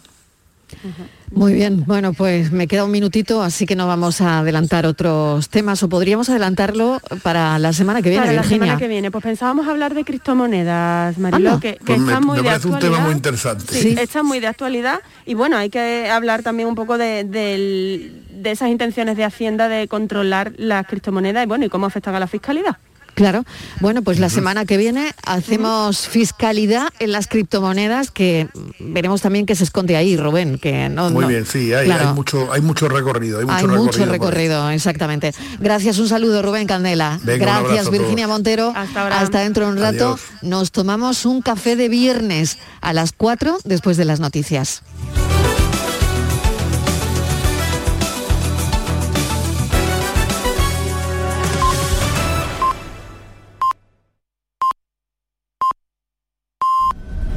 [1.31, 5.49] Muy bien, bueno, pues me queda un minutito, así que no vamos a adelantar otros
[5.51, 9.23] temas, o podríamos adelantarlo para la semana que viene, Para la semana que viene, pues
[9.25, 11.61] pensábamos hablar de criptomonedas, Mariló, Anda.
[11.61, 12.97] que, que Pues me- están muy me de parece un actualidad.
[12.99, 13.75] tema muy interesante.
[13.75, 18.23] Sí, están muy de actualidad y bueno, hay que hablar también un poco de, del-
[18.31, 22.21] de esas intenciones de Hacienda de controlar las criptomonedas y bueno, y cómo afectan a
[22.21, 22.77] la fiscalidad.
[23.19, 23.45] Claro.
[23.81, 28.49] Bueno, pues la semana que viene hacemos fiscalidad en las criptomonedas, que
[28.79, 31.11] veremos también qué se esconde ahí, Rubén, que no...
[31.11, 32.11] Muy no- bien, sí, hay, claro.
[32.11, 33.41] hay mucho, hay mucho recorrido.
[33.41, 34.63] Hay mucho Hay recorrido.
[34.63, 35.35] mucho exactamente.
[35.59, 37.19] Gracias, un saludo Rubén Candela.
[37.25, 38.29] Venga, Gracias Virginia.
[38.29, 38.73] Montero.
[38.77, 40.13] Hasta, dentro de un rato.
[40.13, 40.21] Adiós.
[40.43, 44.83] Nos tomamos un café de viernes a las 4 después de las noticias.